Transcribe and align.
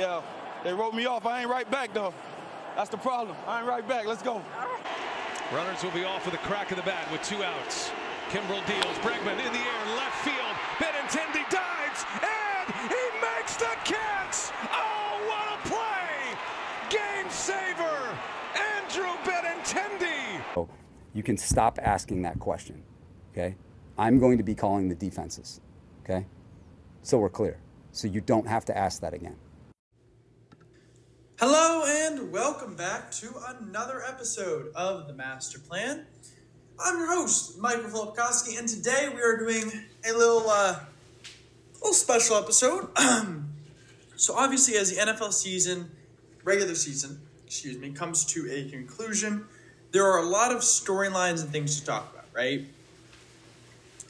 Yeah, 0.00 0.22
they 0.64 0.72
wrote 0.72 0.94
me 0.94 1.04
off. 1.04 1.26
I 1.26 1.42
ain't 1.42 1.50
right 1.50 1.70
back, 1.70 1.92
though. 1.92 2.14
That's 2.74 2.88
the 2.88 2.96
problem. 2.96 3.36
I 3.46 3.58
ain't 3.58 3.68
right 3.68 3.86
back. 3.86 4.06
Let's 4.06 4.22
go. 4.22 4.40
Runners 5.52 5.84
will 5.84 5.90
be 5.90 6.04
off 6.04 6.24
with 6.24 6.32
a 6.32 6.38
crack 6.38 6.70
of 6.70 6.78
the 6.78 6.82
bat 6.84 7.06
with 7.12 7.22
two 7.22 7.44
outs. 7.44 7.90
Kimbrel 8.30 8.64
deals. 8.66 8.96
Bregman 9.04 9.36
in 9.44 9.52
the 9.52 9.58
air, 9.58 9.96
left 9.96 10.16
field. 10.24 10.56
Benintendi 10.78 11.44
dives, 11.50 12.06
and 12.14 12.74
he 12.88 13.04
makes 13.20 13.56
the 13.56 13.76
catch. 13.84 14.56
Oh, 14.72 15.20
what 15.28 15.52
a 15.52 15.68
play! 15.68 16.38
Game 16.88 17.28
saver, 17.28 18.16
Andrew 18.78 19.12
Benintendi. 19.24 20.66
You 21.12 21.22
can 21.22 21.36
stop 21.36 21.78
asking 21.82 22.22
that 22.22 22.38
question, 22.38 22.82
okay? 23.32 23.54
I'm 23.98 24.18
going 24.18 24.38
to 24.38 24.44
be 24.44 24.54
calling 24.54 24.88
the 24.88 24.94
defenses, 24.94 25.60
okay? 26.04 26.24
So 27.02 27.18
we're 27.18 27.28
clear. 27.28 27.58
So 27.92 28.08
you 28.08 28.22
don't 28.22 28.48
have 28.48 28.64
to 28.64 28.78
ask 28.78 29.02
that 29.02 29.12
again. 29.12 29.36
Hello 31.40 31.86
and 31.86 32.30
welcome 32.30 32.74
back 32.74 33.10
to 33.12 33.34
another 33.48 34.04
episode 34.04 34.70
of 34.74 35.06
the 35.06 35.14
Master 35.14 35.58
Plan. 35.58 36.04
I'm 36.78 36.98
your 36.98 37.16
host, 37.16 37.58
Michael 37.58 37.84
Filipkowski, 37.84 38.58
and 38.58 38.68
today 38.68 39.08
we 39.08 39.22
are 39.22 39.38
doing 39.38 39.72
a 40.06 40.12
little, 40.12 40.50
uh, 40.50 40.80
little 41.76 41.94
special 41.94 42.36
episode. 42.36 42.90
so 44.16 44.36
obviously, 44.36 44.76
as 44.76 44.94
the 44.94 45.00
NFL 45.00 45.32
season, 45.32 45.90
regular 46.44 46.74
season, 46.74 47.18
excuse 47.46 47.78
me, 47.78 47.90
comes 47.90 48.26
to 48.26 48.46
a 48.52 48.68
conclusion, 48.68 49.46
there 49.92 50.04
are 50.04 50.18
a 50.18 50.26
lot 50.26 50.52
of 50.52 50.58
storylines 50.58 51.40
and 51.40 51.48
things 51.48 51.80
to 51.80 51.86
talk 51.86 52.12
about, 52.12 52.26
right? 52.34 52.66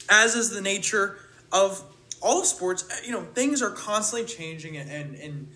As 0.09 0.35
is 0.35 0.49
the 0.49 0.59
nature 0.59 1.17
of 1.53 1.81
all 2.21 2.43
sports, 2.43 2.83
you 3.05 3.13
know, 3.13 3.21
things 3.21 3.61
are 3.61 3.71
constantly 3.71 4.27
changing 4.27 4.75
and, 4.75 4.91
and, 4.91 5.15
and 5.15 5.47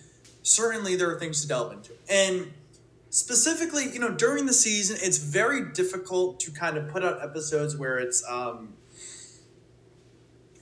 certainly 0.46 0.94
there 0.94 1.10
are 1.10 1.18
things 1.18 1.42
to 1.42 1.48
delve 1.48 1.72
into. 1.72 1.92
And 2.08 2.52
specifically, 3.10 3.90
you 3.92 3.98
know, 3.98 4.10
during 4.10 4.46
the 4.46 4.52
season, 4.52 4.96
it's 5.00 5.18
very 5.18 5.72
difficult 5.72 6.38
to 6.40 6.52
kind 6.52 6.76
of 6.76 6.88
put 6.88 7.04
out 7.04 7.22
episodes 7.22 7.76
where 7.76 7.98
it's 7.98 8.24
um, 8.28 8.74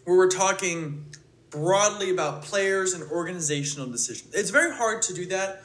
where 0.04 0.16
we're 0.16 0.30
talking 0.30 1.04
broadly 1.50 2.10
about 2.10 2.42
players 2.42 2.94
and 2.94 3.10
organizational 3.10 3.86
decisions. 3.86 4.34
It's 4.34 4.50
very 4.50 4.74
hard 4.74 5.02
to 5.02 5.14
do 5.14 5.26
that 5.26 5.62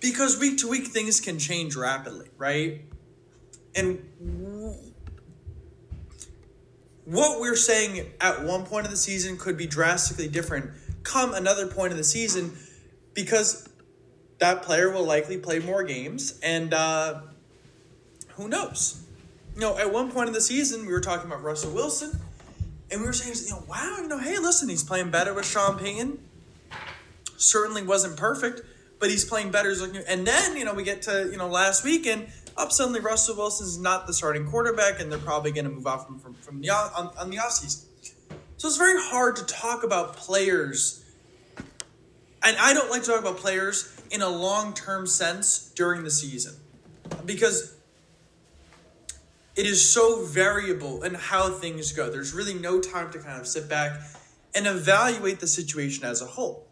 because 0.00 0.38
week 0.38 0.58
to 0.58 0.68
week 0.68 0.88
things 0.88 1.20
can 1.20 1.38
change 1.38 1.76
rapidly, 1.76 2.28
right? 2.36 2.82
And 3.74 4.04
what 7.04 7.40
we're 7.40 7.56
saying 7.56 8.10
at 8.20 8.44
one 8.44 8.64
point 8.64 8.84
of 8.84 8.90
the 8.90 8.96
season 8.96 9.36
could 9.36 9.56
be 9.56 9.66
drastically 9.66 10.28
different 10.28 10.70
come 11.04 11.32
another 11.32 11.68
point 11.68 11.92
of 11.92 11.96
the 11.96 12.04
season 12.04 12.52
because 13.18 13.68
that 14.38 14.62
player 14.62 14.92
will 14.92 15.02
likely 15.02 15.38
play 15.38 15.58
more 15.58 15.82
games, 15.82 16.38
and 16.40 16.72
uh, 16.72 17.20
who 18.34 18.46
knows? 18.46 19.02
You 19.56 19.60
know, 19.60 19.76
at 19.76 19.92
one 19.92 20.12
point 20.12 20.28
in 20.28 20.34
the 20.34 20.40
season, 20.40 20.86
we 20.86 20.92
were 20.92 21.00
talking 21.00 21.26
about 21.26 21.42
Russell 21.42 21.72
Wilson, 21.72 22.20
and 22.92 23.00
we 23.00 23.08
were 23.08 23.12
saying, 23.12 23.34
you 23.44 23.50
know, 23.50 23.64
wow, 23.68 23.96
you 24.00 24.06
know, 24.06 24.20
hey, 24.20 24.38
listen, 24.38 24.68
he's 24.68 24.84
playing 24.84 25.10
better 25.10 25.34
with 25.34 25.44
Sean 25.46 25.76
Payton. 25.76 26.20
Certainly 27.36 27.82
wasn't 27.82 28.16
perfect, 28.16 28.62
but 29.00 29.10
he's 29.10 29.24
playing 29.24 29.50
better. 29.50 29.74
And 30.06 30.24
then, 30.24 30.56
you 30.56 30.64
know, 30.64 30.72
we 30.72 30.84
get 30.84 31.02
to, 31.02 31.28
you 31.28 31.38
know, 31.38 31.48
last 31.48 31.82
weekend, 31.82 32.28
up 32.56 32.70
suddenly 32.70 33.00
Russell 33.00 33.34
Wilson's 33.34 33.78
not 33.78 34.06
the 34.06 34.12
starting 34.12 34.46
quarterback, 34.46 35.00
and 35.00 35.10
they're 35.10 35.18
probably 35.18 35.50
going 35.50 35.64
to 35.64 35.72
move 35.72 35.88
off 35.88 36.06
from, 36.06 36.20
from, 36.20 36.34
from 36.34 36.60
the, 36.60 36.70
on, 36.70 37.10
on 37.18 37.30
the 37.30 37.38
offseason. 37.38 37.82
So 38.58 38.68
it's 38.68 38.76
very 38.76 39.00
hard 39.02 39.34
to 39.36 39.44
talk 39.44 39.82
about 39.82 40.16
players 40.16 41.04
and 42.48 42.56
I 42.56 42.72
don't 42.72 42.90
like 42.90 43.02
to 43.02 43.10
talk 43.10 43.20
about 43.20 43.36
players 43.36 43.94
in 44.10 44.22
a 44.22 44.28
long 44.28 44.72
term 44.72 45.06
sense 45.06 45.70
during 45.74 46.02
the 46.02 46.10
season 46.10 46.54
because 47.26 47.74
it 49.54 49.66
is 49.66 49.86
so 49.86 50.24
variable 50.24 51.02
in 51.02 51.12
how 51.12 51.50
things 51.50 51.92
go. 51.92 52.10
There's 52.10 52.32
really 52.32 52.54
no 52.54 52.80
time 52.80 53.10
to 53.12 53.18
kind 53.18 53.38
of 53.38 53.46
sit 53.46 53.68
back 53.68 54.00
and 54.54 54.66
evaluate 54.66 55.40
the 55.40 55.46
situation 55.46 56.04
as 56.04 56.22
a 56.22 56.24
whole. 56.24 56.66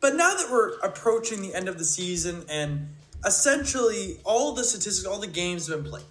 But 0.00 0.16
now 0.16 0.34
that 0.34 0.50
we're 0.50 0.78
approaching 0.80 1.40
the 1.40 1.54
end 1.54 1.68
of 1.68 1.78
the 1.78 1.84
season 1.84 2.44
and 2.50 2.88
essentially 3.24 4.18
all 4.24 4.52
the 4.52 4.64
statistics, 4.64 5.06
all 5.06 5.18
the 5.18 5.26
games 5.26 5.66
have 5.68 5.82
been 5.82 5.90
played, 5.90 6.04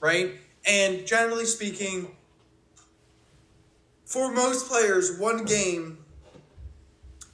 right? 0.00 0.32
And 0.66 1.06
generally 1.06 1.44
speaking, 1.44 2.16
for 4.06 4.32
most 4.32 4.66
players, 4.66 5.18
one 5.18 5.44
game 5.44 6.03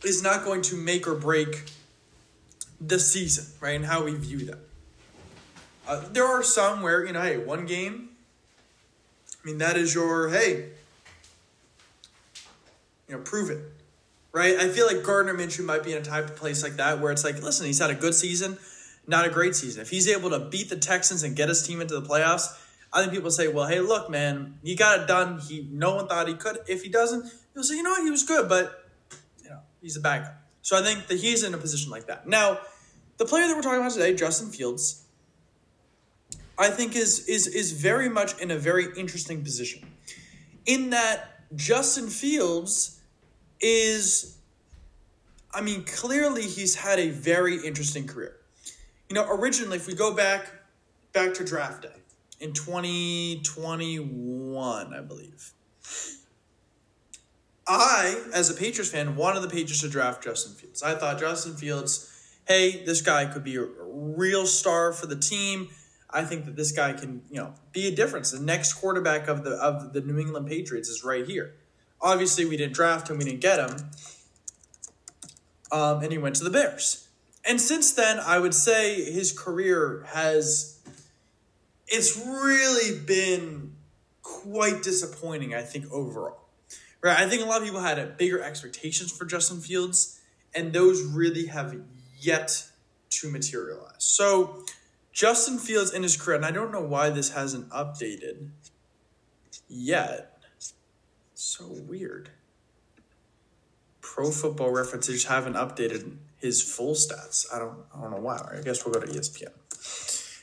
is 0.05 0.23
not 0.23 0.45
going 0.45 0.63
to 0.63 0.77
make 0.77 1.07
or 1.07 1.15
break 1.15 1.65
the 2.81 2.99
season, 2.99 3.45
right? 3.61 3.77
And 3.77 3.85
how 3.85 4.05
we 4.05 4.15
view 4.15 4.39
them. 4.39 4.59
Uh, 5.87 6.03
there 6.13 6.27
are 6.27 6.43
some 6.43 6.83
where, 6.83 7.05
you 7.05 7.13
know, 7.13 7.23
hey, 7.23 7.37
one 7.37 7.67
game, 7.67 8.11
I 9.43 9.47
mean, 9.47 9.59
that 9.59 9.77
is 9.77 9.95
your, 9.95 10.29
hey, 10.29 10.69
you 13.09 13.17
know, 13.17 13.23
prove 13.23 13.51
it, 13.51 13.59
right? 14.33 14.57
I 14.57 14.69
feel 14.69 14.87
like 14.87 15.03
Gardner 15.03 15.35
Minshew 15.35 15.65
might 15.65 15.83
be 15.83 15.93
in 15.93 15.99
a 15.99 16.05
type 16.05 16.27
of 16.31 16.37
place 16.37 16.63
like 16.63 16.77
that 16.77 17.01
where 17.01 17.11
it's 17.11 17.25
like, 17.25 17.43
listen, 17.43 17.67
he's 17.67 17.81
had 17.81 17.91
a 17.91 17.95
good 17.95 18.15
season, 18.15 18.59
not 19.07 19.27
a 19.27 19.31
great 19.31 19.57
season. 19.57 19.83
If 19.83 19.91
he's 19.91 20.09
able 20.09 20.31
to 20.31 20.39
beat 20.39 20.69
the 20.69 20.77
Texans 20.77 21.23
and 21.23 21.35
get 21.35 21.49
his 21.49 21.67
team 21.67 21.81
into 21.81 21.99
the 21.99 22.07
playoffs, 22.07 22.57
I 22.93 23.01
think 23.01 23.13
people 23.13 23.31
say, 23.31 23.49
well, 23.49 23.67
hey, 23.67 23.81
look, 23.81 24.11
man, 24.11 24.59
he 24.63 24.75
got 24.75 25.01
it 25.01 25.09
done. 25.09 25.39
He 25.41 25.69
no 25.71 25.97
one 25.97 26.09
thought 26.09 26.29
he 26.29 26.35
could. 26.35 26.59
If 26.69 26.83
he 26.83 26.89
doesn't, 26.89 27.33
he'll 27.55 27.63
say, 27.63 27.77
you 27.77 27.83
know 27.83 27.91
what, 27.91 28.03
he 28.03 28.11
was 28.11 28.25
good, 28.25 28.49
but 28.49 28.90
He's 29.81 29.97
a 29.97 30.01
backup. 30.01 30.37
So 30.63 30.79
I 30.79 30.83
think 30.83 31.07
that 31.09 31.19
he's 31.19 31.43
in 31.43 31.55
a 31.55 31.59
position 31.59 31.91
like 31.91 32.07
that. 32.07 32.27
Now, 32.27 32.59
the 33.17 33.25
player 33.25 33.49
that 33.49 33.57
we're 33.57 33.63
talking 33.63 33.81
about 33.81 33.93
today, 33.93 34.15
Justin 34.15 34.51
Fields, 34.51 35.05
I 36.59 36.69
think 36.69 36.97
is 36.97 37.29
is 37.29 37.47
is 37.47 37.73
very 37.73 38.09
much 38.09 38.41
in 38.41 38.51
a 38.51 38.57
very 38.57 38.87
interesting 38.97 39.43
position. 39.43 39.87
In 40.67 40.91
that 40.91 41.47
Justin 41.57 42.09
Fields 42.09 43.01
is 43.61 44.37
I 45.53 45.63
mean, 45.63 45.85
clearly 45.85 46.43
he's 46.43 46.77
had 46.77 46.99
a 46.99 47.11
very 47.11 47.67
interesting 47.67 48.07
career. 48.07 48.37
You 49.09 49.15
know, 49.15 49.27
originally 49.29 49.79
if 49.79 49.87
we 49.87 49.95
go 49.95 50.15
back 50.15 50.53
back 51.13 51.35
to 51.35 51.45
draft 51.45 51.83
day 51.83 51.91
in 52.39 52.53
2021, 52.53 54.95
I 54.95 55.01
believe. 55.01 55.53
I, 57.73 58.21
as 58.35 58.51
a 58.51 58.55
Patriots 58.55 58.91
fan, 58.91 59.15
wanted 59.15 59.41
the 59.41 59.49
Patriots 59.49 59.83
to 59.83 59.89
draft 59.89 60.25
Justin 60.25 60.55
Fields. 60.55 60.83
I 60.83 60.97
thought 60.97 61.21
Justin 61.21 61.55
Fields, 61.55 62.11
hey, 62.49 62.85
this 62.85 63.01
guy 63.01 63.27
could 63.27 63.45
be 63.45 63.57
a 63.57 63.63
real 63.63 64.45
star 64.45 64.93
for 64.93 65.07
the 65.07 65.15
team. 65.15 65.69
I 66.11 66.25
think 66.25 66.47
that 66.47 66.57
this 66.57 66.73
guy 66.73 66.95
can, 66.95 67.23
you 67.31 67.37
know, 67.37 67.55
be 67.71 67.87
a 67.87 67.95
difference. 67.95 68.33
The 68.33 68.41
next 68.41 68.73
quarterback 68.73 69.29
of 69.29 69.45
the 69.45 69.53
of 69.53 69.93
the 69.93 70.01
New 70.01 70.19
England 70.19 70.49
Patriots 70.49 70.89
is 70.89 71.05
right 71.05 71.25
here. 71.25 71.55
Obviously, 72.01 72.45
we 72.45 72.57
didn't 72.57 72.75
draft 72.75 73.09
him, 73.09 73.19
we 73.19 73.25
didn't 73.25 73.41
get 73.41 73.61
him, 73.61 73.91
um, 75.71 76.03
and 76.03 76.11
he 76.11 76.19
went 76.19 76.35
to 76.37 76.45
the 76.45 76.51
Bears. 76.51 77.07
And 77.45 77.61
since 77.61 77.93
then, 77.93 78.19
I 78.19 78.41
would 78.41 78.55
say 78.55 79.05
his 79.05 79.31
career 79.31 80.05
has 80.09 80.81
it's 81.87 82.19
really 82.19 82.99
been 82.99 83.77
quite 84.23 84.83
disappointing. 84.83 85.55
I 85.55 85.63
think 85.63 85.89
overall. 85.93 86.40
Right. 87.03 87.19
I 87.19 87.29
think 87.29 87.43
a 87.43 87.47
lot 87.47 87.59
of 87.59 87.65
people 87.65 87.81
had 87.81 88.17
bigger 88.19 88.43
expectations 88.43 89.11
for 89.11 89.25
Justin 89.25 89.61
Fields, 89.61 90.21
and 90.55 90.73
those 90.73 91.03
really 91.03 91.47
have 91.47 91.75
yet 92.19 92.67
to 93.11 93.31
materialize. 93.31 93.95
So, 93.99 94.65
Justin 95.13 95.59
Fields 95.59 95.93
in 95.93 96.03
his 96.03 96.17
career, 96.17 96.37
and 96.37 96.45
I 96.45 96.51
don't 96.51 96.71
know 96.71 96.83
why 96.83 97.11
this 97.11 97.31
hasn't 97.31 97.69
updated 97.71 98.51
yet. 99.69 100.43
So 101.35 101.65
weird. 101.67 102.31
Pro 104.03 104.31
Football 104.31 104.71
References 104.71 105.25
haven't 105.25 105.55
updated 105.55 106.17
his 106.39 106.63
full 106.63 106.95
stats. 106.95 107.47
I 107.53 107.59
don't. 107.59 107.79
I 107.95 108.01
don't 108.03 108.11
know 108.11 108.21
why. 108.21 108.57
I 108.59 108.63
guess 108.63 108.85
we'll 108.85 108.93
go 108.93 109.01
to 109.01 109.07
ESPN. 109.07 109.53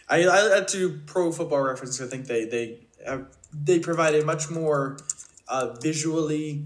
I 0.10 0.28
I 0.28 0.56
had 0.56 0.68
to 0.70 1.02
Pro 1.06 1.32
Football 1.32 1.62
Reference. 1.62 2.02
I 2.02 2.08
think 2.08 2.26
they 2.26 2.46
they 2.46 2.80
have, 3.06 3.28
they 3.54 3.80
provided 3.80 4.26
much 4.26 4.50
more 4.50 4.98
uh, 5.48 5.76
visually 5.82 6.66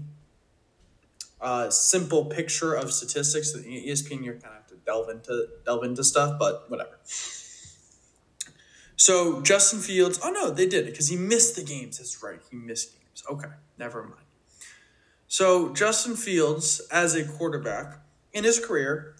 uh, 1.40 1.70
simple 1.70 2.26
picture 2.26 2.74
of 2.74 2.92
statistics. 2.92 3.52
That 3.52 3.66
ESPN, 3.66 4.24
you're 4.24 4.34
kind 4.34 4.46
of 4.46 4.52
have 4.54 4.66
to 4.68 4.76
delve 4.86 5.08
into 5.10 5.48
delve 5.64 5.84
into 5.84 6.04
stuff, 6.04 6.38
but 6.38 6.70
whatever. 6.70 6.98
So 8.96 9.42
Justin 9.42 9.80
Fields, 9.80 10.20
oh 10.22 10.30
no, 10.30 10.50
they 10.50 10.66
did 10.66 10.86
it 10.86 10.92
because 10.92 11.08
he 11.08 11.16
missed 11.16 11.56
the 11.56 11.64
games. 11.64 11.98
That's 11.98 12.22
right, 12.22 12.40
he 12.50 12.56
missed 12.56 12.92
games. 12.92 13.24
Okay, 13.28 13.48
never 13.76 14.02
mind. 14.04 14.22
So 15.26 15.72
Justin 15.72 16.14
Fields, 16.14 16.80
as 16.92 17.14
a 17.14 17.24
quarterback 17.24 17.98
in 18.32 18.44
his 18.44 18.64
career, 18.64 19.16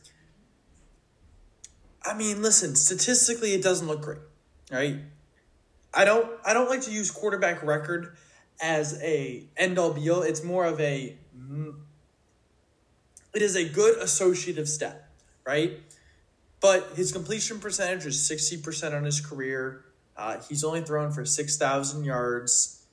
I 2.05 2.15
mean, 2.15 2.43
listen, 2.43 2.77
statistically, 2.77 3.55
it 3.55 3.63
doesn't 3.63 3.87
look 3.87 4.03
great, 4.03 4.19
right? 4.71 4.99
I 5.95 6.05
don't, 6.05 6.31
I 6.45 6.53
don't 6.53 6.69
like 6.69 6.83
to 6.83 6.93
use 6.93 7.11
quarterback 7.11 7.63
record 7.63 8.17
as 8.63 8.99
a 9.03 9.45
end 9.57 9.79
all 9.79 9.93
be 9.93 10.09
all. 10.09 10.23
It's 10.23 10.43
more 10.43 10.65
of 10.65 10.81
a 10.81 11.17
it 13.35 13.43
is 13.43 13.57
a 13.57 13.65
good 13.69 13.99
associative 13.99 14.69
step, 14.69 15.09
right? 15.47 15.81
But 16.61 16.93
his 16.95 17.13
completion 17.13 17.59
percentage 17.59 18.07
is 18.07 18.17
60% 18.19 18.95
on 18.95 19.05
his 19.05 19.21
career. 19.21 19.85
Uh, 20.17 20.39
he's 20.49 20.63
only 20.63 20.83
thrown 20.83 21.11
for 21.11 21.25
6,000 21.25 22.05
yards. 22.05 22.85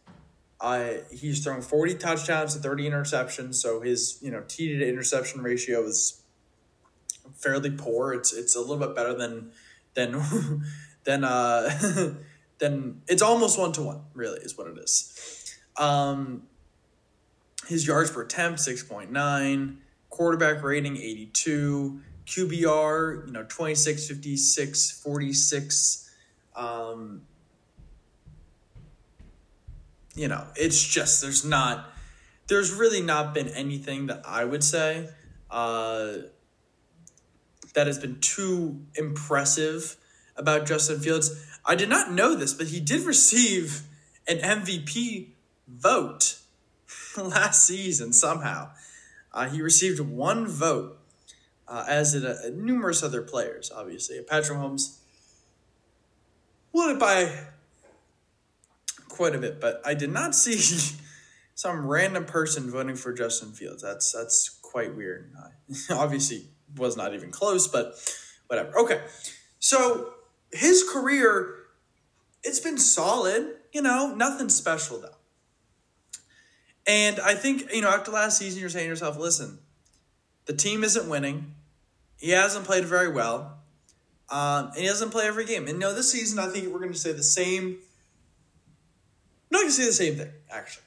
Uh, 0.59 0.89
he's 1.11 1.43
thrown 1.43 1.61
40 1.61 1.95
touchdowns 1.95 2.55
and 2.55 2.63
30 2.63 2.89
interceptions, 2.89 3.55
so 3.55 3.79
his 3.79 4.17
you 4.21 4.29
know 4.29 4.43
T 4.47 4.77
to 4.77 4.87
interception 4.87 5.41
ratio 5.41 5.83
is 5.83 6.21
fairly 7.35 7.71
poor. 7.71 8.13
It's 8.13 8.33
it's 8.33 8.57
a 8.57 8.59
little 8.59 8.77
bit 8.77 8.93
better 8.93 9.13
than 9.13 9.51
than 9.93 10.21
than 11.05 11.23
uh 11.23 11.69
than 12.59 13.01
it's 13.07 13.21
almost 13.21 13.57
one 13.57 13.71
to 13.73 13.83
one. 13.83 14.01
Really, 14.13 14.41
is 14.41 14.57
what 14.57 14.67
it 14.67 14.77
is. 14.77 15.38
Um, 15.79 16.43
his 17.67 17.87
yards 17.87 18.11
per 18.11 18.21
attempt 18.21 18.59
six 18.59 18.83
point 18.83 19.11
nine, 19.11 19.79
quarterback 20.09 20.61
rating 20.61 20.97
eighty 20.97 21.27
two, 21.27 22.01
QBR 22.27 23.25
you 23.25 23.33
know 23.33 23.43
26, 23.43 24.07
56, 24.07 24.91
46. 25.01 26.11
Um, 26.55 27.21
you 30.15 30.27
know, 30.27 30.45
it's 30.55 30.83
just 30.83 31.21
there's 31.21 31.43
not 31.45 31.89
there's 32.47 32.73
really 32.73 33.01
not 33.01 33.33
been 33.33 33.47
anything 33.49 34.07
that 34.07 34.21
I 34.27 34.43
would 34.43 34.63
say 34.63 35.09
uh, 35.49 36.13
that 37.73 37.87
has 37.87 37.99
been 37.99 38.19
too 38.19 38.81
impressive 38.95 39.95
about 40.35 40.65
Justin 40.65 40.99
Fields. 40.99 41.45
I 41.65 41.75
did 41.75 41.89
not 41.89 42.11
know 42.11 42.35
this, 42.35 42.53
but 42.53 42.67
he 42.67 42.79
did 42.79 43.05
receive 43.05 43.83
an 44.27 44.39
MVP 44.39 45.29
vote 45.69 46.39
last 47.17 47.65
season 47.65 48.13
somehow. 48.13 48.71
Uh, 49.31 49.47
he 49.49 49.61
received 49.61 49.99
one 49.99 50.47
vote, 50.47 50.97
uh, 51.67 51.85
as 51.87 52.13
did 52.13 52.25
uh, 52.25 52.35
numerous 52.53 53.03
other 53.03 53.21
players, 53.21 53.71
obviously. 53.73 54.19
Patrick 54.21 54.57
Mahomes 54.57 54.97
won 56.71 56.91
it 56.91 56.99
by 56.99 57.31
quite 59.07 59.35
a 59.35 59.37
bit, 59.37 59.59
but 59.59 59.81
I 59.85 59.93
did 59.93 60.11
not 60.11 60.33
see 60.33 60.57
some 61.55 61.85
random 61.85 62.25
person 62.25 62.71
voting 62.71 62.95
for 62.95 63.13
Justin 63.13 63.51
Fields. 63.51 63.83
That's 63.83 64.11
that's 64.11 64.49
quite 64.61 64.95
weird. 64.95 65.31
Obviously, 65.91 66.47
was 66.77 66.95
not 66.95 67.13
even 67.13 67.31
close, 67.31 67.67
but 67.67 67.95
whatever. 68.47 68.77
Okay, 68.79 69.01
so 69.59 70.13
his 70.51 70.83
career, 70.89 71.55
it's 72.43 72.59
been 72.59 72.77
solid. 72.77 73.55
You 73.73 73.83
know, 73.83 74.15
nothing 74.15 74.49
special 74.49 74.99
though. 74.99 75.18
And 76.89 77.19
I 77.19 77.35
think 77.35 77.71
you 77.71 77.81
know 77.81 77.89
after 77.89 78.11
last 78.11 78.37
season, 78.37 78.59
you're 78.59 78.69
saying 78.69 78.85
to 78.85 78.89
yourself, 78.89 79.17
"Listen, 79.17 79.59
the 80.45 80.53
team 80.53 80.83
isn't 80.83 81.07
winning. 81.07 81.53
He 82.19 82.31
hasn't 82.31 82.65
played 82.65 82.85
very 82.85 83.09
well." 83.09 83.55
Um, 84.29 84.67
and 84.67 84.77
he 84.77 84.85
doesn't 84.85 85.09
play 85.09 85.25
every 85.25 85.45
game. 85.45 85.67
And 85.67 85.79
no, 85.79 85.93
this 85.93 86.11
season 86.11 86.37
I 86.37 86.49
think 86.49 86.67
we're 86.67 86.79
going 86.79 86.93
to 86.93 86.99
say 86.99 87.13
the 87.13 87.23
same 87.23 87.79
I'm 89.51 89.55
not 89.55 89.59
going 89.61 89.69
to 89.69 89.75
say 89.75 89.85
the 89.85 89.93
same 89.93 90.15
thing, 90.15 90.31
actually. 90.51 90.83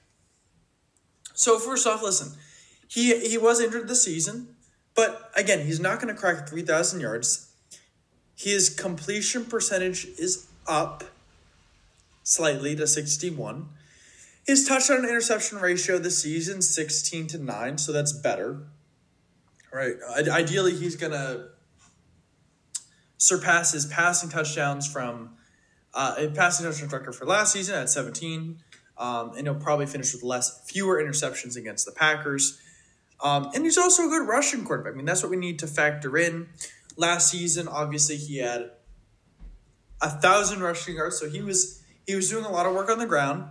So, 1.34 1.58
first 1.58 1.84
off, 1.86 2.00
listen, 2.00 2.38
he, 2.86 3.28
he 3.28 3.36
was 3.36 3.60
injured 3.60 3.88
this 3.88 4.04
season, 4.04 4.54
but 4.94 5.32
again, 5.36 5.66
he's 5.66 5.80
not 5.80 6.00
going 6.00 6.14
to 6.14 6.20
crack 6.20 6.48
3,000 6.48 7.00
yards. 7.00 7.52
His 8.36 8.70
completion 8.70 9.46
percentage 9.46 10.04
is 10.16 10.46
up 10.68 11.02
slightly 12.22 12.76
to 12.76 12.86
61. 12.86 13.68
His 14.46 14.66
touchdown 14.66 15.04
interception 15.04 15.58
ratio 15.58 15.98
this 15.98 16.20
season 16.20 16.62
16 16.62 17.28
to 17.28 17.38
9, 17.38 17.78
so 17.78 17.92
that's 17.92 18.12
better. 18.12 18.66
Right? 19.72 19.94
Ideally, 20.28 20.74
he's 20.74 20.96
going 20.96 21.12
to 21.12 21.48
surpass 23.18 23.72
his 23.72 23.86
passing 23.86 24.28
touchdowns 24.28 24.86
from 24.90 25.36
uh, 25.94 26.16
a 26.18 26.28
passing 26.28 26.66
touchdown 26.66 26.88
record 26.88 27.14
for 27.14 27.24
last 27.24 27.52
season 27.52 27.76
at 27.76 27.88
17, 27.88 28.58
um, 28.98 29.32
and 29.36 29.46
he'll 29.46 29.54
probably 29.54 29.86
finish 29.86 30.12
with 30.12 30.24
less, 30.24 30.68
fewer 30.68 31.00
interceptions 31.02 31.56
against 31.56 31.86
the 31.86 31.92
Packers. 31.92 32.60
Um, 33.22 33.50
and 33.54 33.64
he's 33.64 33.78
also 33.78 34.06
a 34.06 34.08
good 34.08 34.26
rushing 34.26 34.64
quarterback. 34.64 34.94
I 34.94 34.96
mean, 34.96 35.06
that's 35.06 35.22
what 35.22 35.30
we 35.30 35.36
need 35.36 35.60
to 35.60 35.68
factor 35.68 36.18
in. 36.18 36.48
Last 36.96 37.30
season, 37.30 37.68
obviously, 37.68 38.16
he 38.16 38.38
had 38.38 38.72
a 40.00 40.10
thousand 40.10 40.60
rushing 40.60 40.96
yards, 40.96 41.18
so 41.18 41.30
he 41.30 41.40
was 41.40 41.80
he 42.06 42.16
was 42.16 42.28
doing 42.28 42.44
a 42.44 42.50
lot 42.50 42.66
of 42.66 42.74
work 42.74 42.90
on 42.90 42.98
the 42.98 43.06
ground 43.06 43.44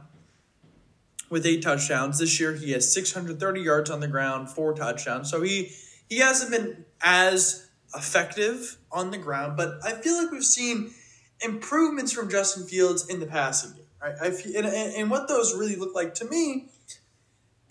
with 1.31 1.45
eight 1.45 1.63
touchdowns. 1.63 2.19
This 2.19 2.39
year, 2.39 2.53
he 2.53 2.71
has 2.71 2.93
630 2.93 3.61
yards 3.61 3.89
on 3.89 4.01
the 4.01 4.07
ground, 4.07 4.49
four 4.49 4.73
touchdowns. 4.73 5.31
So 5.31 5.41
he 5.41 5.71
he 6.07 6.19
hasn't 6.19 6.51
been 6.51 6.85
as 7.01 7.69
effective 7.95 8.77
on 8.91 9.11
the 9.11 9.17
ground, 9.17 9.57
but 9.57 9.79
I 9.83 9.93
feel 9.93 10.21
like 10.21 10.31
we've 10.31 10.43
seen 10.43 10.91
improvements 11.39 12.11
from 12.11 12.29
Justin 12.29 12.67
Fields 12.67 13.07
in 13.07 13.19
the 13.19 13.25
passing 13.25 13.73
game. 13.73 13.85
Right? 14.01 14.15
I 14.21 14.31
feel, 14.31 14.57
and, 14.57 14.67
and 14.67 15.09
what 15.09 15.27
those 15.27 15.55
really 15.55 15.75
look 15.75 15.95
like 15.95 16.13
to 16.15 16.25
me 16.25 16.69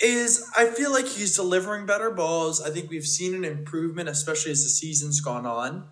is 0.01 0.51
I 0.57 0.67
feel 0.67 0.91
like 0.91 1.07
he's 1.07 1.37
delivering 1.37 1.87
better 1.87 2.11
balls. 2.11 2.63
I 2.63 2.71
think 2.71 2.91
we've 2.91 3.07
seen 3.07 3.35
an 3.35 3.45
improvement, 3.45 4.09
especially 4.09 4.53
as 4.53 4.63
the 4.63 4.71
season's 4.71 5.21
gone 5.21 5.47
on. 5.47 5.89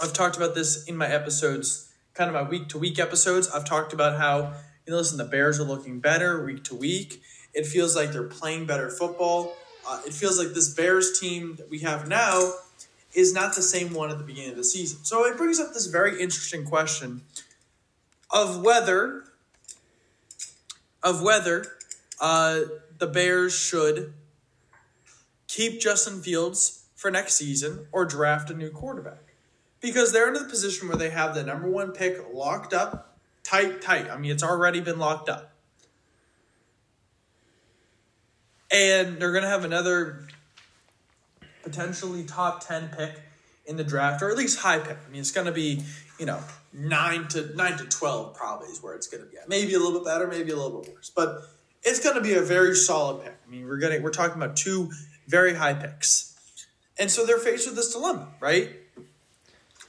I've 0.00 0.12
talked 0.12 0.36
about 0.36 0.54
this 0.54 0.84
in 0.84 0.96
my 0.96 1.08
episodes, 1.08 1.92
kind 2.14 2.28
of 2.28 2.34
my 2.34 2.48
week 2.48 2.68
to 2.68 2.78
week 2.78 2.98
episodes. 2.98 3.48
I've 3.50 3.64
talked 3.64 3.92
about 3.92 4.18
how, 4.18 4.54
you 4.86 4.92
know, 4.92 4.98
listen, 4.98 5.18
the 5.18 5.24
Bears 5.24 5.58
are 5.58 5.64
looking 5.64 6.00
better 6.00 6.44
week 6.44 6.64
to 6.64 6.74
week. 6.74 7.22
It 7.52 7.66
feels 7.66 7.96
like 7.96 8.12
they're 8.12 8.24
playing 8.24 8.66
better 8.66 8.90
football. 8.90 9.54
Uh, 9.86 10.00
it 10.06 10.12
feels 10.12 10.38
like 10.38 10.54
this 10.54 10.72
Bears 10.72 11.18
team 11.18 11.56
that 11.56 11.70
we 11.70 11.80
have 11.80 12.08
now 12.08 12.52
is 13.14 13.32
not 13.32 13.54
the 13.54 13.62
same 13.62 13.92
one 13.94 14.10
at 14.10 14.18
the 14.18 14.24
beginning 14.24 14.50
of 14.50 14.56
the 14.56 14.64
season. 14.64 15.04
So 15.04 15.24
it 15.24 15.36
brings 15.36 15.60
up 15.60 15.72
this 15.72 15.86
very 15.86 16.20
interesting 16.20 16.64
question 16.64 17.22
of 18.30 18.62
whether 18.62 19.24
of 21.02 21.22
whether 21.22 21.66
uh, 22.20 22.60
the 22.98 23.06
Bears 23.06 23.54
should 23.54 24.14
keep 25.46 25.80
Justin 25.80 26.22
Fields 26.22 26.86
for 26.96 27.10
next 27.10 27.34
season 27.34 27.86
or 27.92 28.06
draft 28.06 28.50
a 28.50 28.54
new 28.54 28.70
quarterback. 28.70 29.34
Because 29.80 30.12
they're 30.12 30.28
in 30.28 30.34
the 30.34 30.48
position 30.48 30.88
where 30.88 30.96
they 30.96 31.10
have 31.10 31.34
the 31.34 31.44
number 31.44 31.70
one 31.70 31.92
pick 31.92 32.18
locked 32.32 32.72
up, 32.72 33.13
tight, 33.44 33.82
tight. 33.82 34.10
I 34.10 34.16
mean, 34.16 34.32
it's 34.32 34.42
already 34.42 34.80
been 34.80 34.98
locked 34.98 35.28
up. 35.28 35.52
And 38.72 39.20
they're 39.20 39.30
going 39.30 39.44
to 39.44 39.48
have 39.48 39.64
another 39.64 40.26
potentially 41.62 42.24
top 42.24 42.66
10 42.66 42.88
pick 42.88 43.20
in 43.66 43.76
the 43.76 43.84
draft, 43.84 44.22
or 44.22 44.30
at 44.30 44.36
least 44.36 44.58
high 44.58 44.78
pick. 44.78 44.98
I 45.06 45.10
mean, 45.10 45.20
it's 45.20 45.30
going 45.30 45.46
to 45.46 45.52
be, 45.52 45.82
you 46.18 46.26
know, 46.26 46.40
9 46.72 47.28
to 47.28 47.54
9 47.54 47.78
to 47.78 47.84
12 47.84 48.34
probably 48.34 48.68
is 48.68 48.82
where 48.82 48.94
it's 48.94 49.06
going 49.06 49.22
to 49.22 49.30
be 49.30 49.38
at. 49.38 49.48
Maybe 49.48 49.74
a 49.74 49.78
little 49.78 50.00
bit 50.00 50.04
better, 50.04 50.26
maybe 50.26 50.50
a 50.50 50.56
little 50.56 50.80
bit 50.80 50.92
worse. 50.92 51.10
But 51.14 51.42
it's 51.84 52.00
going 52.00 52.16
to 52.16 52.20
be 52.20 52.34
a 52.34 52.42
very 52.42 52.74
solid 52.74 53.22
pick. 53.22 53.34
I 53.46 53.50
mean, 53.50 53.66
we're 53.66 53.78
getting 53.78 54.02
we're 54.02 54.10
talking 54.10 54.36
about 54.36 54.56
two 54.56 54.90
very 55.28 55.54
high 55.54 55.74
picks. 55.74 56.36
And 56.98 57.10
so 57.10 57.24
they're 57.24 57.38
faced 57.38 57.66
with 57.66 57.76
this 57.76 57.92
dilemma, 57.92 58.28
right? 58.40 58.70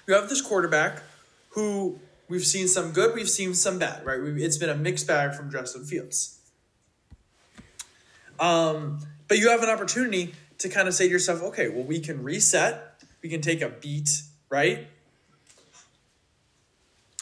You 0.07 0.13
have 0.13 0.29
this 0.29 0.41
quarterback 0.41 1.01
who 1.49 1.99
we've 2.27 2.45
seen 2.45 2.67
some 2.67 2.91
good, 2.91 3.15
we've 3.15 3.29
seen 3.29 3.53
some 3.53 3.79
bad, 3.79 4.05
right? 4.05 4.21
We've, 4.21 4.37
it's 4.37 4.57
been 4.57 4.69
a 4.69 4.75
mixed 4.75 5.07
bag 5.07 5.33
from 5.33 5.51
Justin 5.51 5.85
Fields. 5.85 6.39
Um, 8.39 8.99
but 9.27 9.37
you 9.37 9.49
have 9.49 9.63
an 9.63 9.69
opportunity 9.69 10.33
to 10.57 10.69
kind 10.69 10.87
of 10.87 10.93
say 10.93 11.05
to 11.05 11.11
yourself, 11.11 11.41
okay, 11.43 11.69
well, 11.69 11.83
we 11.83 11.99
can 11.99 12.23
reset, 12.23 13.03
we 13.21 13.29
can 13.29 13.41
take 13.41 13.61
a 13.61 13.69
beat, 13.69 14.21
right? 14.49 14.87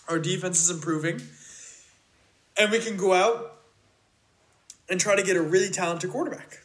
Our 0.08 0.20
defense 0.20 0.62
is 0.62 0.70
improving, 0.70 1.22
and 2.58 2.72
we 2.72 2.80
can 2.80 2.98
go 2.98 3.14
out 3.14 3.62
and 4.90 5.00
try 5.00 5.16
to 5.16 5.24
get 5.24 5.38
a 5.38 5.42
really 5.42 5.70
talented 5.70 6.12
quarterback. 6.12 6.60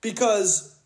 Because 0.00 0.78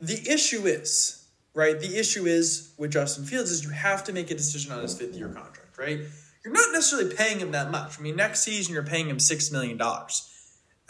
the 0.00 0.28
issue 0.28 0.66
is, 0.66 1.15
right? 1.56 1.80
The 1.80 1.98
issue 1.98 2.26
is 2.26 2.72
with 2.78 2.92
Justin 2.92 3.24
Fields 3.24 3.50
is 3.50 3.64
you 3.64 3.70
have 3.70 4.04
to 4.04 4.12
make 4.12 4.30
a 4.30 4.34
decision 4.34 4.70
on 4.72 4.82
his 4.82 4.96
fifth 4.96 5.16
year 5.16 5.28
contract, 5.28 5.76
right? 5.78 6.00
you're 6.46 6.54
not 6.54 6.72
necessarily 6.72 7.12
paying 7.12 7.40
him 7.40 7.50
that 7.50 7.72
much. 7.72 7.98
I 7.98 8.02
mean, 8.02 8.14
next 8.14 8.44
season 8.44 8.72
you're 8.72 8.84
paying 8.84 9.08
him 9.08 9.18
six 9.18 9.50
million 9.50 9.76
dollars. 9.76 10.30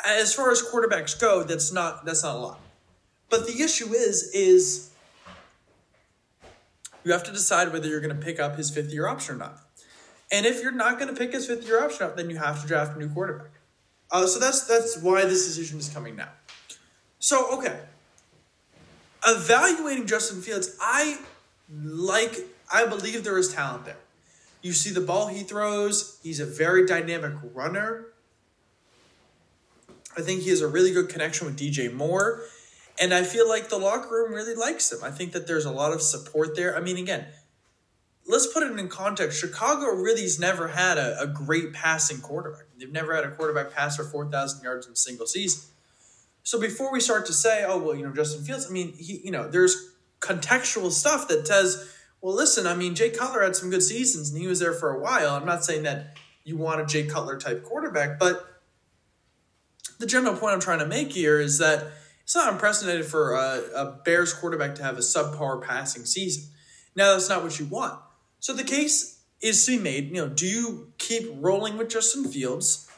As 0.06 0.34
far 0.34 0.50
as 0.50 0.62
quarterbacks 0.62 1.18
go, 1.18 1.42
that's 1.44 1.72
not 1.72 2.04
that's 2.04 2.22
not 2.22 2.36
a 2.36 2.38
lot. 2.38 2.60
But 3.30 3.46
the 3.46 3.62
issue 3.62 3.86
is 3.94 4.30
is 4.34 4.90
you 7.04 7.12
have 7.12 7.24
to 7.24 7.32
decide 7.32 7.72
whether 7.72 7.88
you're 7.88 8.02
going 8.02 8.14
to 8.14 8.22
pick 8.22 8.38
up 8.38 8.56
his 8.56 8.70
fifth 8.70 8.92
year 8.92 9.08
option 9.08 9.36
or 9.36 9.38
not. 9.38 9.60
And 10.30 10.44
if 10.44 10.62
you're 10.62 10.72
not 10.72 10.98
going 10.98 11.08
to 11.08 11.18
pick 11.18 11.32
his 11.32 11.46
fifth 11.46 11.66
year 11.66 11.82
option 11.82 12.04
up, 12.04 12.18
then 12.18 12.28
you 12.28 12.36
have 12.36 12.60
to 12.60 12.68
draft 12.68 12.94
a 12.94 12.98
new 12.98 13.08
quarterback. 13.08 13.52
Uh, 14.10 14.26
so 14.26 14.38
that's 14.38 14.66
that's 14.66 14.98
why 14.98 15.24
this 15.24 15.46
decision 15.46 15.78
is 15.78 15.88
coming 15.88 16.16
now. 16.16 16.28
So 17.18 17.56
okay, 17.56 17.80
evaluating 19.24 20.06
Justin 20.06 20.42
Fields, 20.42 20.76
I 20.80 21.18
like 21.72 22.36
I 22.72 22.86
believe 22.86 23.24
there 23.24 23.38
is 23.38 23.52
talent 23.52 23.84
there. 23.84 23.98
You 24.62 24.72
see 24.72 24.90
the 24.90 25.00
ball 25.00 25.28
he 25.28 25.42
throws, 25.42 26.18
he's 26.22 26.40
a 26.40 26.46
very 26.46 26.86
dynamic 26.86 27.34
runner. 27.54 28.06
I 30.16 30.22
think 30.22 30.42
he 30.42 30.50
has 30.50 30.62
a 30.62 30.68
really 30.68 30.92
good 30.92 31.08
connection 31.08 31.46
with 31.46 31.58
DJ 31.58 31.92
Moore. 31.92 32.42
And 32.98 33.12
I 33.12 33.22
feel 33.22 33.46
like 33.46 33.68
the 33.68 33.76
locker 33.76 34.08
room 34.08 34.32
really 34.32 34.54
likes 34.54 34.90
him. 34.90 35.00
I 35.04 35.10
think 35.10 35.32
that 35.32 35.46
there's 35.46 35.66
a 35.66 35.70
lot 35.70 35.92
of 35.92 36.00
support 36.00 36.56
there. 36.56 36.74
I 36.74 36.80
mean, 36.80 36.96
again, 36.96 37.26
let's 38.26 38.46
put 38.46 38.62
it 38.62 38.76
in 38.76 38.88
context. 38.88 39.38
Chicago 39.38 39.94
really's 39.94 40.40
never 40.40 40.68
had 40.68 40.96
a, 40.96 41.20
a 41.20 41.26
great 41.26 41.74
passing 41.74 42.20
quarterback. 42.20 42.64
They've 42.78 42.90
never 42.90 43.14
had 43.14 43.24
a 43.24 43.30
quarterback 43.30 43.72
pass 43.72 43.96
for 43.96 44.04
4,000 44.04 44.64
yards 44.64 44.86
in 44.86 44.94
a 44.94 44.96
single 44.96 45.26
season. 45.26 45.68
So 46.46 46.60
before 46.60 46.92
we 46.92 47.00
start 47.00 47.26
to 47.26 47.32
say, 47.32 47.64
oh, 47.66 47.76
well, 47.76 47.96
you 47.96 48.06
know, 48.06 48.12
Justin 48.12 48.44
Fields, 48.44 48.68
I 48.70 48.72
mean, 48.72 48.92
he, 48.92 49.20
you 49.24 49.32
know, 49.32 49.48
there's 49.48 49.96
contextual 50.20 50.92
stuff 50.92 51.26
that 51.26 51.44
says, 51.44 51.92
well, 52.20 52.36
listen, 52.36 52.68
I 52.68 52.76
mean, 52.76 52.94
Jay 52.94 53.10
Cutler 53.10 53.42
had 53.42 53.56
some 53.56 53.68
good 53.68 53.82
seasons 53.82 54.30
and 54.30 54.40
he 54.40 54.46
was 54.46 54.60
there 54.60 54.72
for 54.72 54.94
a 54.94 55.00
while. 55.00 55.30
I'm 55.30 55.44
not 55.44 55.64
saying 55.64 55.82
that 55.82 56.16
you 56.44 56.56
want 56.56 56.80
a 56.80 56.86
Jay 56.86 57.04
Cutler 57.04 57.36
type 57.36 57.64
quarterback, 57.64 58.20
but 58.20 58.62
the 59.98 60.06
general 60.06 60.36
point 60.36 60.54
I'm 60.54 60.60
trying 60.60 60.78
to 60.78 60.86
make 60.86 61.10
here 61.10 61.40
is 61.40 61.58
that 61.58 61.88
it's 62.22 62.36
not 62.36 62.52
unprecedented 62.52 63.06
for 63.06 63.34
a, 63.34 63.62
a 63.74 64.00
Bears 64.04 64.32
quarterback 64.32 64.76
to 64.76 64.84
have 64.84 64.98
a 64.98 65.00
subpar 65.00 65.60
passing 65.60 66.04
season. 66.04 66.44
Now, 66.94 67.14
that's 67.14 67.28
not 67.28 67.42
what 67.42 67.58
you 67.58 67.66
want. 67.66 67.98
So 68.38 68.52
the 68.52 68.62
case 68.62 69.20
is 69.40 69.66
to 69.66 69.76
be 69.76 69.82
made, 69.82 70.14
you 70.14 70.24
know, 70.24 70.28
do 70.28 70.46
you 70.46 70.92
keep 70.98 71.28
rolling 71.40 71.76
with 71.76 71.90
Justin 71.90 72.24
Fields 72.24 72.88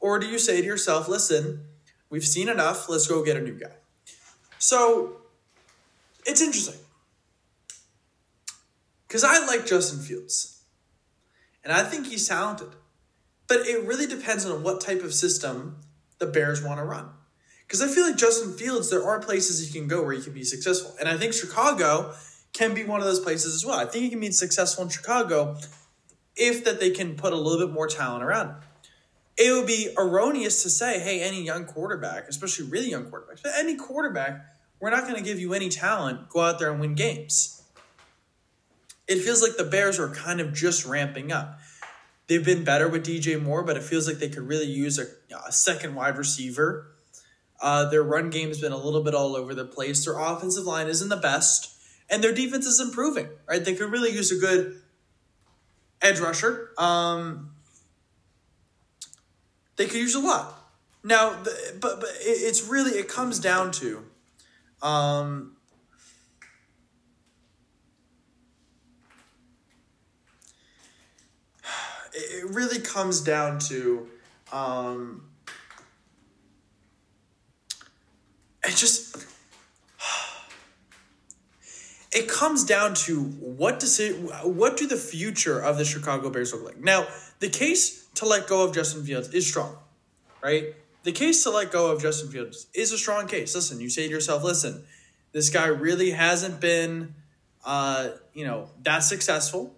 or 0.00 0.18
do 0.18 0.26
you 0.26 0.38
say 0.38 0.62
to 0.62 0.66
yourself, 0.66 1.06
listen, 1.06 1.66
we've 2.14 2.24
seen 2.24 2.48
enough, 2.48 2.88
let's 2.88 3.08
go 3.08 3.24
get 3.24 3.36
a 3.36 3.40
new 3.40 3.58
guy. 3.58 3.72
So 4.58 5.16
it's 6.24 6.40
interesting. 6.40 6.80
Because 9.08 9.24
I 9.24 9.44
like 9.44 9.66
Justin 9.66 9.98
Fields. 9.98 10.62
And 11.64 11.72
I 11.72 11.82
think 11.82 12.06
he's 12.06 12.28
talented. 12.28 12.68
But 13.48 13.66
it 13.66 13.82
really 13.82 14.06
depends 14.06 14.46
on 14.46 14.62
what 14.62 14.80
type 14.80 15.02
of 15.02 15.12
system 15.12 15.80
the 16.20 16.26
Bears 16.26 16.62
want 16.62 16.78
to 16.78 16.84
run. 16.84 17.08
Because 17.66 17.82
I 17.82 17.88
feel 17.88 18.06
like 18.06 18.16
Justin 18.16 18.52
Fields, 18.52 18.90
there 18.90 19.04
are 19.04 19.18
places 19.18 19.66
he 19.66 19.76
can 19.76 19.88
go 19.88 20.04
where 20.04 20.12
he 20.12 20.22
can 20.22 20.34
be 20.34 20.44
successful. 20.44 20.94
And 21.00 21.08
I 21.08 21.16
think 21.16 21.32
Chicago 21.32 22.14
can 22.52 22.74
be 22.74 22.84
one 22.84 23.00
of 23.00 23.06
those 23.06 23.18
places 23.18 23.56
as 23.56 23.66
well. 23.66 23.80
I 23.80 23.86
think 23.86 24.04
he 24.04 24.10
can 24.10 24.20
be 24.20 24.30
successful 24.30 24.84
in 24.84 24.90
Chicago 24.90 25.56
if 26.36 26.64
that 26.64 26.78
they 26.78 26.90
can 26.90 27.16
put 27.16 27.32
a 27.32 27.36
little 27.36 27.66
bit 27.66 27.74
more 27.74 27.88
talent 27.88 28.22
around 28.22 28.50
him. 28.50 28.56
It 29.36 29.52
would 29.52 29.66
be 29.66 29.92
erroneous 29.98 30.62
to 30.62 30.70
say, 30.70 31.00
hey, 31.00 31.20
any 31.20 31.42
young 31.42 31.64
quarterback, 31.64 32.28
especially 32.28 32.66
really 32.66 32.90
young 32.90 33.06
quarterbacks, 33.06 33.42
but 33.42 33.52
any 33.56 33.74
quarterback, 33.74 34.44
we're 34.80 34.90
not 34.90 35.02
going 35.04 35.16
to 35.16 35.22
give 35.22 35.40
you 35.40 35.54
any 35.54 35.68
talent, 35.68 36.28
go 36.28 36.40
out 36.40 36.58
there 36.58 36.70
and 36.70 36.80
win 36.80 36.94
games. 36.94 37.62
It 39.08 39.20
feels 39.20 39.42
like 39.42 39.56
the 39.56 39.64
Bears 39.64 39.98
are 39.98 40.08
kind 40.08 40.40
of 40.40 40.52
just 40.52 40.86
ramping 40.86 41.32
up. 41.32 41.58
They've 42.26 42.44
been 42.44 42.64
better 42.64 42.88
with 42.88 43.04
DJ 43.04 43.42
Moore, 43.42 43.62
but 43.62 43.76
it 43.76 43.82
feels 43.82 44.08
like 44.08 44.18
they 44.18 44.28
could 44.28 44.48
really 44.48 44.66
use 44.66 44.98
a, 44.98 45.06
a 45.46 45.52
second 45.52 45.94
wide 45.94 46.16
receiver. 46.16 46.92
Uh, 47.60 47.88
their 47.90 48.02
run 48.02 48.30
game's 48.30 48.60
been 48.60 48.72
a 48.72 48.76
little 48.76 49.02
bit 49.02 49.14
all 49.14 49.36
over 49.36 49.54
the 49.54 49.64
place. 49.64 50.04
Their 50.04 50.18
offensive 50.18 50.64
line 50.64 50.86
isn't 50.86 51.08
the 51.08 51.16
best, 51.16 51.76
and 52.08 52.24
their 52.24 52.32
defense 52.32 52.66
is 52.66 52.80
improving. 52.80 53.28
Right, 53.48 53.64
they 53.64 53.74
could 53.74 53.90
really 53.90 54.10
use 54.10 54.32
a 54.32 54.36
good 54.36 54.80
edge 56.00 56.18
rusher. 56.18 56.70
Um, 56.78 57.53
they 59.76 59.86
could 59.86 60.00
use 60.00 60.14
a 60.14 60.20
lot. 60.20 60.60
Now, 61.02 61.30
the, 61.42 61.76
but 61.80 62.00
but 62.00 62.10
it's 62.20 62.66
really 62.66 62.92
it 62.92 63.08
comes 63.08 63.38
down 63.38 63.72
to, 63.72 64.04
um, 64.82 65.56
it 72.14 72.50
really 72.50 72.78
comes 72.78 73.20
down 73.20 73.58
to, 73.58 74.08
um, 74.52 75.28
it 78.66 78.76
just 78.76 79.26
it 82.12 82.28
comes 82.28 82.64
down 82.64 82.94
to 82.94 83.24
what 83.24 83.80
does 83.80 84.00
it, 84.00 84.14
what 84.44 84.76
do 84.76 84.86
the 84.86 84.96
future 84.96 85.60
of 85.60 85.76
the 85.76 85.84
Chicago 85.84 86.30
Bears 86.30 86.52
look 86.54 86.64
like? 86.64 86.80
Now, 86.80 87.08
the 87.40 87.50
case 87.50 88.03
to 88.14 88.26
let 88.26 88.46
go 88.46 88.64
of 88.64 88.74
Justin 88.74 89.04
Fields 89.04 89.28
is 89.34 89.46
strong, 89.46 89.76
right? 90.42 90.74
The 91.02 91.12
case 91.12 91.42
to 91.44 91.50
let 91.50 91.70
go 91.70 91.90
of 91.90 92.00
Justin 92.00 92.30
Fields 92.30 92.66
is 92.74 92.92
a 92.92 92.98
strong 92.98 93.26
case. 93.26 93.54
Listen, 93.54 93.80
you 93.80 93.90
say 93.90 94.06
to 94.06 94.10
yourself, 94.10 94.42
listen, 94.42 94.84
this 95.32 95.50
guy 95.50 95.66
really 95.66 96.12
hasn't 96.12 96.60
been, 96.60 97.14
uh, 97.64 98.10
you 98.32 98.46
know, 98.46 98.70
that 98.82 99.00
successful. 99.00 99.74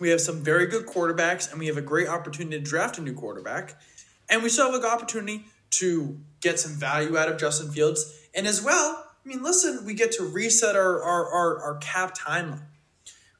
We 0.00 0.08
have 0.08 0.20
some 0.20 0.42
very 0.42 0.66
good 0.66 0.86
quarterbacks, 0.86 1.50
and 1.50 1.60
we 1.60 1.66
have 1.68 1.76
a 1.76 1.82
great 1.82 2.08
opportunity 2.08 2.58
to 2.58 2.64
draft 2.64 2.98
a 2.98 3.02
new 3.02 3.14
quarterback. 3.14 3.80
And 4.28 4.42
we 4.42 4.48
still 4.48 4.72
have 4.72 4.82
an 4.82 4.84
opportunity 4.84 5.44
to 5.72 6.18
get 6.40 6.58
some 6.58 6.72
value 6.72 7.16
out 7.16 7.28
of 7.28 7.38
Justin 7.38 7.70
Fields. 7.70 8.20
And 8.34 8.46
as 8.46 8.62
well, 8.62 9.06
I 9.24 9.28
mean, 9.28 9.42
listen, 9.42 9.84
we 9.84 9.94
get 9.94 10.12
to 10.12 10.24
reset 10.24 10.74
our, 10.74 11.02
our, 11.02 11.28
our, 11.28 11.62
our 11.62 11.74
cap 11.76 12.16
timeline, 12.16 12.62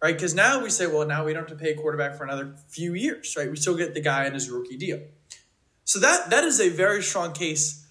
right? 0.02 0.14
Because 0.14 0.34
now 0.34 0.60
we 0.62 0.68
say, 0.68 0.86
well, 0.86 1.06
now 1.06 1.24
we 1.24 1.32
don't 1.32 1.48
have 1.48 1.56
to 1.56 1.64
pay 1.64 1.70
a 1.70 1.76
quarterback 1.76 2.16
for 2.16 2.24
another 2.24 2.54
few 2.68 2.94
years, 2.94 3.34
right? 3.38 3.48
We 3.48 3.56
still 3.56 3.76
get 3.76 3.94
the 3.94 4.00
guy 4.00 4.26
in 4.26 4.34
his 4.34 4.50
rookie 4.50 4.76
deal. 4.76 5.00
So 5.84 6.00
that 6.00 6.30
that 6.30 6.44
is 6.44 6.60
a 6.60 6.68
very 6.68 7.02
strong 7.02 7.32
case 7.32 7.86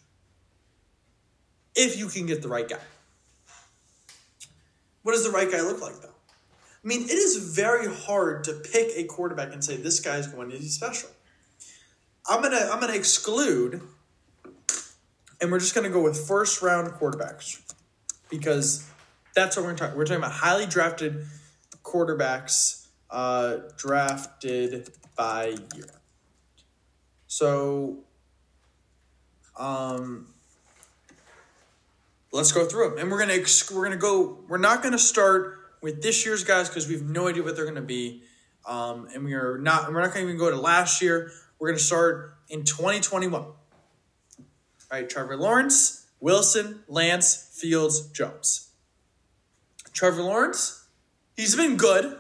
if 1.75 1.98
you 1.98 2.08
can 2.08 2.25
get 2.25 2.41
the 2.41 2.48
right 2.48 2.68
guy. 2.68 2.80
What 5.03 5.13
does 5.13 5.24
the 5.24 5.32
right 5.32 5.50
guy 5.50 5.62
look 5.62 5.82
like, 5.82 6.00
though? 6.01 6.10
I 6.84 6.88
mean, 6.88 7.03
it 7.03 7.12
is 7.12 7.56
very 7.56 7.88
hard 7.88 8.44
to 8.46 8.53
pick 8.53 8.91
a 8.96 9.03
quarterback 9.06 9.53
and 9.53 9.63
say 9.63 9.77
this 9.77 10.00
guy's 10.00 10.27
going 10.27 10.50
to 10.51 10.58
be 10.58 10.65
special. 10.65 11.10
I'm 12.30 12.41
gonna 12.41 12.70
I'm 12.72 12.80
gonna 12.80 12.94
exclude, 12.94 13.82
and 15.39 15.51
we're 15.51 15.60
just 15.60 15.74
gonna 15.74 15.89
go 15.89 16.01
with 16.01 16.27
first 16.27 16.62
round 16.62 16.88
quarterbacks 16.94 17.60
because 18.30 18.88
that's 19.36 19.58
what 19.58 19.65
we're 19.65 19.75
talking. 19.75 19.98
We're 19.98 20.06
talking 20.06 20.20
about 20.24 20.34
highly 20.34 20.68
drafted 20.68 21.25
quarterbacks 21.84 22.88
uh, 23.10 23.58
drafted 23.78 24.90
by 25.16 25.56
year. 25.76 25.90
So, 27.28 28.00
um, 29.58 30.28
let's 32.32 32.52
go 32.52 32.66
through 32.66 32.90
them, 32.90 32.98
and 32.98 33.12
we're 33.12 33.20
gonna 33.20 33.40
we're 33.74 33.84
gonna 33.84 33.98
go. 33.98 34.40
We're 34.48 34.58
not 34.58 34.84
gonna 34.84 34.98
start 34.98 35.58
with 35.82 36.02
this 36.02 36.26
year's 36.26 36.44
guys 36.44 36.70
because 36.70 36.88
we 36.88 36.96
have 36.96 37.04
no 37.04 37.28
idea 37.28 37.44
what 37.44 37.56
they're 37.56 37.66
gonna 37.66 37.82
be, 37.82 38.24
um, 38.66 39.08
and 39.14 39.26
we 39.26 39.34
are 39.34 39.58
not. 39.58 39.92
We're 39.92 40.02
not 40.02 40.14
gonna 40.14 40.26
even 40.26 40.38
go 40.38 40.50
to 40.50 40.58
last 40.58 41.02
year. 41.02 41.32
We're 41.60 41.70
gonna 41.70 41.80
start 41.80 42.36
in 42.50 42.64
2021. 42.64 43.42
All 43.42 43.56
right, 44.92 45.10
Trevor 45.10 45.38
Lawrence, 45.38 46.08
Wilson, 46.20 46.84
Lance, 46.88 47.50
Fields, 47.54 48.08
Jones. 48.08 48.70
Trevor 49.94 50.24
Lawrence, 50.24 50.81
he's 51.36 51.56
been 51.56 51.78
good, 51.78 52.18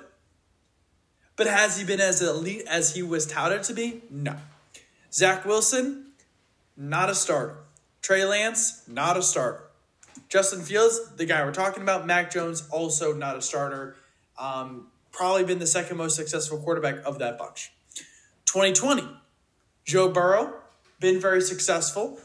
but 1.35 1.47
has 1.47 1.79
he 1.79 1.85
been 1.85 2.01
as 2.01 2.21
elite 2.21 2.63
as 2.67 2.95
he 2.95 3.01
was 3.01 3.25
touted 3.25 3.63
to 3.63 3.73
be? 3.73 4.03
No. 4.09 4.35
Zach 5.11 5.45
Wilson, 5.45 6.11
not 6.77 7.09
a 7.09 7.15
starter. 7.15 7.57
Trey 8.01 8.25
Lance, 8.25 8.83
not 8.87 9.17
a 9.17 9.21
starter. 9.21 9.63
Justin 10.29 10.61
Fields, 10.61 10.99
the 11.17 11.25
guy 11.25 11.43
we're 11.43 11.51
talking 11.51 11.83
about. 11.83 12.05
Mac 12.05 12.31
Jones, 12.31 12.67
also 12.71 13.13
not 13.13 13.37
a 13.37 13.41
starter. 13.41 13.95
Um, 14.39 14.87
probably 15.11 15.43
been 15.43 15.59
the 15.59 15.67
second 15.67 15.97
most 15.97 16.15
successful 16.15 16.57
quarterback 16.57 16.95
of 17.05 17.19
that 17.19 17.37
bunch. 17.37 17.71
2020, 18.45 19.07
Joe 19.85 20.09
Burrow, 20.09 20.53
been 20.99 21.19
very 21.19 21.41
successful, 21.41 22.19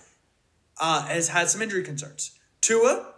uh, 0.80 1.02
has 1.06 1.28
had 1.28 1.48
some 1.48 1.62
injury 1.62 1.82
concerns. 1.82 2.38
Tua, 2.60 3.14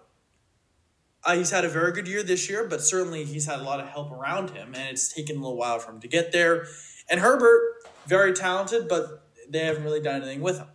uh, 1.28 1.36
he's 1.36 1.50
had 1.50 1.62
a 1.62 1.68
very 1.68 1.92
good 1.92 2.08
year 2.08 2.22
this 2.22 2.48
year, 2.48 2.66
but 2.66 2.80
certainly 2.80 3.22
he's 3.22 3.44
had 3.44 3.60
a 3.60 3.62
lot 3.62 3.80
of 3.80 3.88
help 3.88 4.10
around 4.10 4.50
him, 4.50 4.74
and 4.74 4.88
it's 4.88 5.12
taken 5.12 5.36
a 5.36 5.40
little 5.40 5.58
while 5.58 5.78
for 5.78 5.92
him 5.92 6.00
to 6.00 6.08
get 6.08 6.32
there. 6.32 6.66
And 7.10 7.20
Herbert, 7.20 7.60
very 8.06 8.32
talented, 8.32 8.88
but 8.88 9.28
they 9.46 9.66
haven't 9.66 9.84
really 9.84 10.00
done 10.00 10.22
anything 10.22 10.40
with 10.40 10.56
him. 10.56 10.68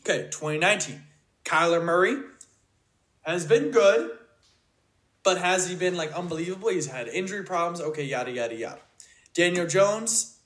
Okay, 0.00 0.28
2019. 0.30 1.02
Kyler 1.44 1.82
Murray 1.82 2.18
has 3.22 3.44
been 3.44 3.72
good, 3.72 4.12
but 5.24 5.38
has 5.38 5.68
he 5.68 5.74
been 5.74 5.96
like 5.96 6.12
unbelievable? 6.12 6.68
He's 6.68 6.86
had 6.86 7.08
injury 7.08 7.42
problems. 7.42 7.80
Okay, 7.80 8.04
yada, 8.04 8.30
yada, 8.30 8.54
yada. 8.54 8.80
Daniel 9.34 9.66
Jones, 9.66 10.38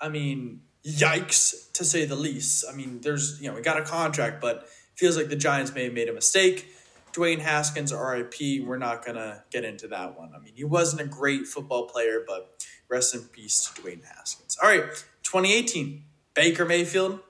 I 0.00 0.08
mean, 0.08 0.60
yikes 0.86 1.72
to 1.72 1.84
say 1.84 2.04
the 2.04 2.14
least. 2.14 2.64
I 2.70 2.76
mean, 2.76 3.00
there's, 3.00 3.40
you 3.40 3.48
know, 3.48 3.56
we 3.56 3.62
got 3.62 3.78
a 3.78 3.82
contract, 3.84 4.40
but 4.40 4.68
feels 4.94 5.16
like 5.16 5.28
the 5.28 5.36
Giants 5.36 5.74
may 5.74 5.84
have 5.84 5.92
made 5.92 6.08
a 6.08 6.12
mistake. 6.12 6.68
Dwayne 7.18 7.40
Haskins, 7.40 7.92
RIP, 7.92 8.64
we're 8.64 8.78
not 8.78 9.04
going 9.04 9.16
to 9.16 9.42
get 9.50 9.64
into 9.64 9.88
that 9.88 10.18
one. 10.18 10.32
I 10.34 10.38
mean, 10.38 10.54
he 10.54 10.64
wasn't 10.64 11.02
a 11.02 11.06
great 11.06 11.46
football 11.46 11.88
player, 11.88 12.24
but 12.26 12.64
rest 12.88 13.14
in 13.14 13.22
peace 13.22 13.64
to 13.64 13.82
Dwayne 13.82 14.04
Haskins. 14.04 14.56
All 14.62 14.68
right, 14.68 14.84
2018, 15.24 16.04
Baker 16.34 16.64
Mayfield. 16.64 17.20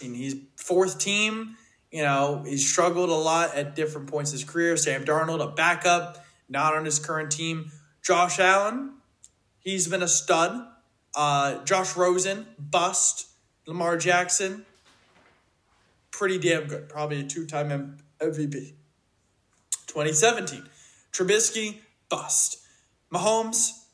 I 0.00 0.04
mean, 0.04 0.14
he's 0.14 0.36
fourth 0.56 0.98
team. 0.98 1.56
You 1.90 2.02
know, 2.02 2.42
he 2.46 2.56
struggled 2.56 3.10
a 3.10 3.14
lot 3.14 3.54
at 3.54 3.76
different 3.76 4.10
points 4.10 4.32
in 4.32 4.38
his 4.38 4.44
career. 4.44 4.76
Sam 4.76 5.04
Darnold, 5.04 5.40
a 5.40 5.54
backup, 5.54 6.24
not 6.48 6.74
on 6.74 6.84
his 6.84 6.98
current 6.98 7.30
team. 7.30 7.70
Josh 8.02 8.38
Allen, 8.38 8.94
he's 9.60 9.86
been 9.86 10.02
a 10.02 10.08
stud. 10.08 10.66
Uh, 11.14 11.62
Josh 11.64 11.96
Rosen, 11.96 12.46
bust. 12.58 13.28
Lamar 13.66 13.96
Jackson, 13.96 14.66
pretty 16.10 16.38
damn 16.38 16.66
good. 16.66 16.88
Probably 16.88 17.20
a 17.20 17.22
two 17.22 17.46
time 17.46 17.98
MVP. 18.20 18.74
2017, 19.94 20.64
Trubisky, 21.12 21.76
bust. 22.08 22.58
Mahomes, 23.12 23.84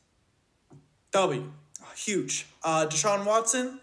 W, 1.12 1.52
huge. 1.95 2.47
Uh, 2.64 2.87
Deshaun 2.88 3.26
Watson, 3.26 3.80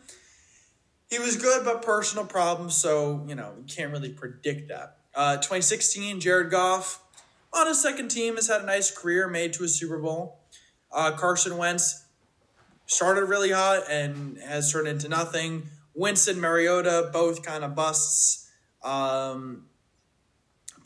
he 1.11 1.19
was 1.19 1.35
good, 1.35 1.63
but 1.63 1.83
personal 1.83 2.25
problems, 2.25 2.75
so, 2.75 3.23
you 3.27 3.35
know, 3.35 3.53
you 3.59 3.65
can't 3.65 3.91
really 3.91 4.09
predict 4.09 4.69
that. 4.69 4.97
Uh, 5.13 5.35
2016, 5.35 6.19
Jared 6.19 6.49
Goff, 6.49 7.03
on 7.53 7.67
his 7.67 7.79
second 7.79 8.09
team, 8.09 8.35
has 8.35 8.47
had 8.47 8.61
a 8.61 8.65
nice 8.65 8.89
career, 8.89 9.27
made 9.27 9.53
to 9.53 9.63
a 9.63 9.67
Super 9.67 9.99
Bowl. 9.99 10.39
Uh, 10.91 11.11
Carson 11.11 11.55
Wentz 11.57 12.03
started 12.87 13.25
really 13.25 13.51
hot 13.51 13.83
and 13.91 14.39
has 14.39 14.71
turned 14.71 14.87
into 14.87 15.07
nothing. 15.07 15.69
Winston 15.93 16.39
Mariota, 16.39 17.11
both 17.13 17.43
kind 17.43 17.63
of 17.63 17.75
busts. 17.75 18.49
Um, 18.83 19.65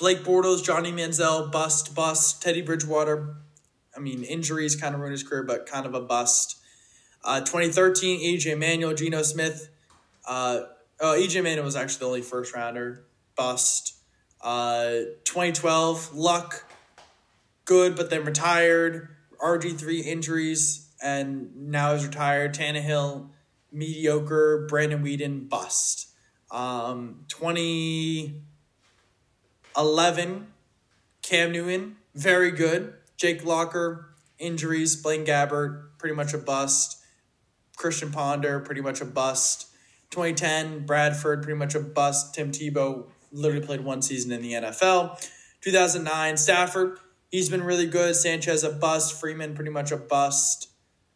Blake 0.01 0.23
Bortles, 0.23 0.63
Johnny 0.63 0.91
Manziel, 0.91 1.51
bust, 1.51 1.93
bust. 1.93 2.41
Teddy 2.41 2.63
Bridgewater, 2.63 3.35
I 3.95 3.99
mean, 3.99 4.23
injuries 4.23 4.75
kind 4.75 4.95
of 4.95 4.99
ruined 4.99 5.11
his 5.11 5.21
career, 5.21 5.43
but 5.43 5.67
kind 5.67 5.85
of 5.85 5.93
a 5.93 6.01
bust. 6.01 6.57
Uh, 7.23 7.41
2013, 7.41 8.19
EJ 8.19 8.57
Manuel, 8.57 8.95
Geno 8.95 9.21
Smith. 9.21 9.69
Uh, 10.25 10.61
oh, 10.99 11.15
EJ 11.15 11.43
Manuel 11.43 11.65
was 11.65 11.75
actually 11.75 11.99
the 11.99 12.05
only 12.07 12.21
first 12.23 12.55
rounder. 12.55 13.05
Bust. 13.35 13.93
Uh, 14.41 14.89
2012, 15.23 16.15
Luck, 16.15 16.65
good, 17.65 17.95
but 17.95 18.09
then 18.09 18.25
retired. 18.25 19.07
RG3 19.39 20.03
injuries, 20.03 20.89
and 20.99 21.55
now 21.69 21.91
is 21.91 22.03
retired. 22.03 22.55
Tannehill, 22.55 23.29
mediocre. 23.71 24.65
Brandon 24.67 25.03
Weeden, 25.03 25.47
bust. 25.47 26.07
Um, 26.49 27.25
2011, 29.75 30.47
Cam 31.21 31.51
Newton, 31.51 31.97
very 32.15 32.51
good. 32.51 32.93
Jake 33.17 33.45
Locker, 33.45 34.13
injuries. 34.39 34.95
Blaine 34.95 35.25
Gabbert, 35.25 35.97
pretty 35.97 36.15
much 36.15 36.33
a 36.33 36.37
bust. 36.37 36.97
Christian 37.77 38.11
Ponder, 38.11 38.59
pretty 38.59 38.81
much 38.81 39.01
a 39.01 39.05
bust. 39.05 39.67
2010, 40.11 40.85
Bradford, 40.85 41.43
pretty 41.43 41.57
much 41.57 41.73
a 41.75 41.79
bust. 41.79 42.35
Tim 42.35 42.51
Tebow 42.51 43.05
literally 43.31 43.65
played 43.65 43.81
one 43.81 44.01
season 44.01 44.31
in 44.31 44.41
the 44.41 44.53
NFL. 44.53 45.29
2009, 45.61 46.37
Stafford, 46.37 46.97
he's 47.29 47.49
been 47.49 47.63
really 47.63 47.87
good. 47.87 48.15
Sanchez, 48.15 48.63
a 48.63 48.71
bust. 48.71 49.19
Freeman, 49.19 49.55
pretty 49.55 49.71
much 49.71 49.91
a 49.91 49.97
bust. 49.97 50.69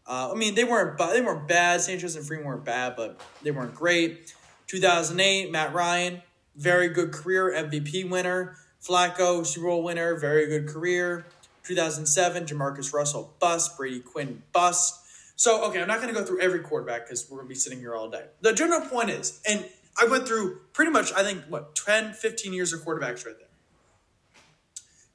Uh, 0.08 0.32
I 0.32 0.36
mean, 0.36 0.54
they 0.56 0.64
weren't 0.64 0.98
they 0.98 1.22
weren't 1.22 1.48
bad. 1.48 1.82
Sanchez 1.82 2.16
and 2.16 2.26
Freeman 2.26 2.46
weren't 2.46 2.64
bad, 2.64 2.96
but 2.96 3.20
they 3.42 3.52
weren't 3.52 3.74
great. 3.74 4.34
2008, 4.68 5.52
Matt 5.52 5.74
Ryan, 5.74 6.22
very 6.56 6.90
good 6.90 7.12
career, 7.12 7.52
MVP 7.52 8.10
winner. 8.10 8.58
Flacco, 8.82 9.46
Super 9.46 9.68
Bowl 9.68 9.84
winner, 9.84 10.16
very 10.16 10.48
good 10.48 10.68
career. 10.68 11.26
2007, 11.64 12.46
Jamarcus 12.46 12.94
Russell, 12.94 13.34
bust. 13.40 13.78
Brady 13.78 14.00
Quinn, 14.00 14.44
bust. 14.54 15.02
So, 15.36 15.66
okay, 15.66 15.82
I'm 15.82 15.88
not 15.88 16.02
going 16.02 16.14
to 16.14 16.20
go 16.20 16.26
through 16.26 16.40
every 16.40 16.60
quarterback 16.60 17.06
because 17.06 17.30
we're 17.30 17.38
going 17.38 17.48
to 17.48 17.50
be 17.50 17.60
sitting 17.60 17.80
here 17.80 17.96
all 17.96 18.10
day. 18.10 18.26
The 18.42 18.54
general 18.54 18.82
point 18.82 19.10
is, 19.10 19.42
and 19.50 19.66
I 20.00 20.06
went 20.06 20.28
through 20.28 20.60
pretty 20.74 20.92
much, 20.92 21.12
I 21.14 21.24
think, 21.24 21.44
what, 21.50 21.76
10, 21.76 22.14
15 22.14 22.54
years 22.54 22.74
of 22.74 22.82
quarterbacks 22.82 23.26
right 23.26 23.36
there. 23.38 23.48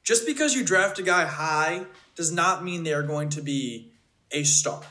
Just 0.02 0.26
because 0.26 0.54
you 0.54 0.64
draft 0.64 0.98
a 0.98 1.02
guy 1.02 1.24
high 1.24 1.86
does 2.16 2.32
not 2.32 2.64
mean 2.64 2.82
they're 2.82 3.02
going 3.02 3.28
to 3.30 3.42
be 3.42 3.92
a 4.32 4.42
star. 4.42 4.82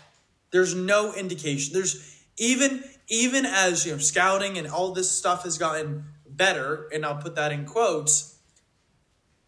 There's 0.52 0.74
no 0.74 1.14
indication. 1.14 1.74
There's 1.74 2.24
even 2.38 2.84
even 3.08 3.46
as 3.46 3.86
you 3.86 3.92
know 3.92 3.98
scouting 3.98 4.58
and 4.58 4.68
all 4.68 4.94
this 4.94 5.12
stuff 5.12 5.44
has 5.44 5.58
gotten 5.58 6.06
better, 6.40 6.90
and 6.92 7.06
I'll 7.06 7.22
put 7.22 7.36
that 7.36 7.52
in 7.52 7.66
quotes. 7.66 8.40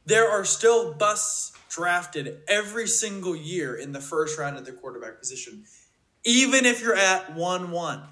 There 0.05 0.29
are 0.29 0.45
still 0.45 0.93
busts 0.93 1.53
drafted 1.69 2.41
every 2.47 2.87
single 2.87 3.35
year 3.35 3.75
in 3.75 3.93
the 3.93 4.01
first 4.01 4.37
round 4.37 4.57
of 4.57 4.65
the 4.65 4.71
quarterback 4.71 5.17
position, 5.17 5.63
even 6.23 6.65
if 6.65 6.81
you're 6.81 6.95
at 6.95 7.33
1 7.35 7.71
1. 7.71 8.03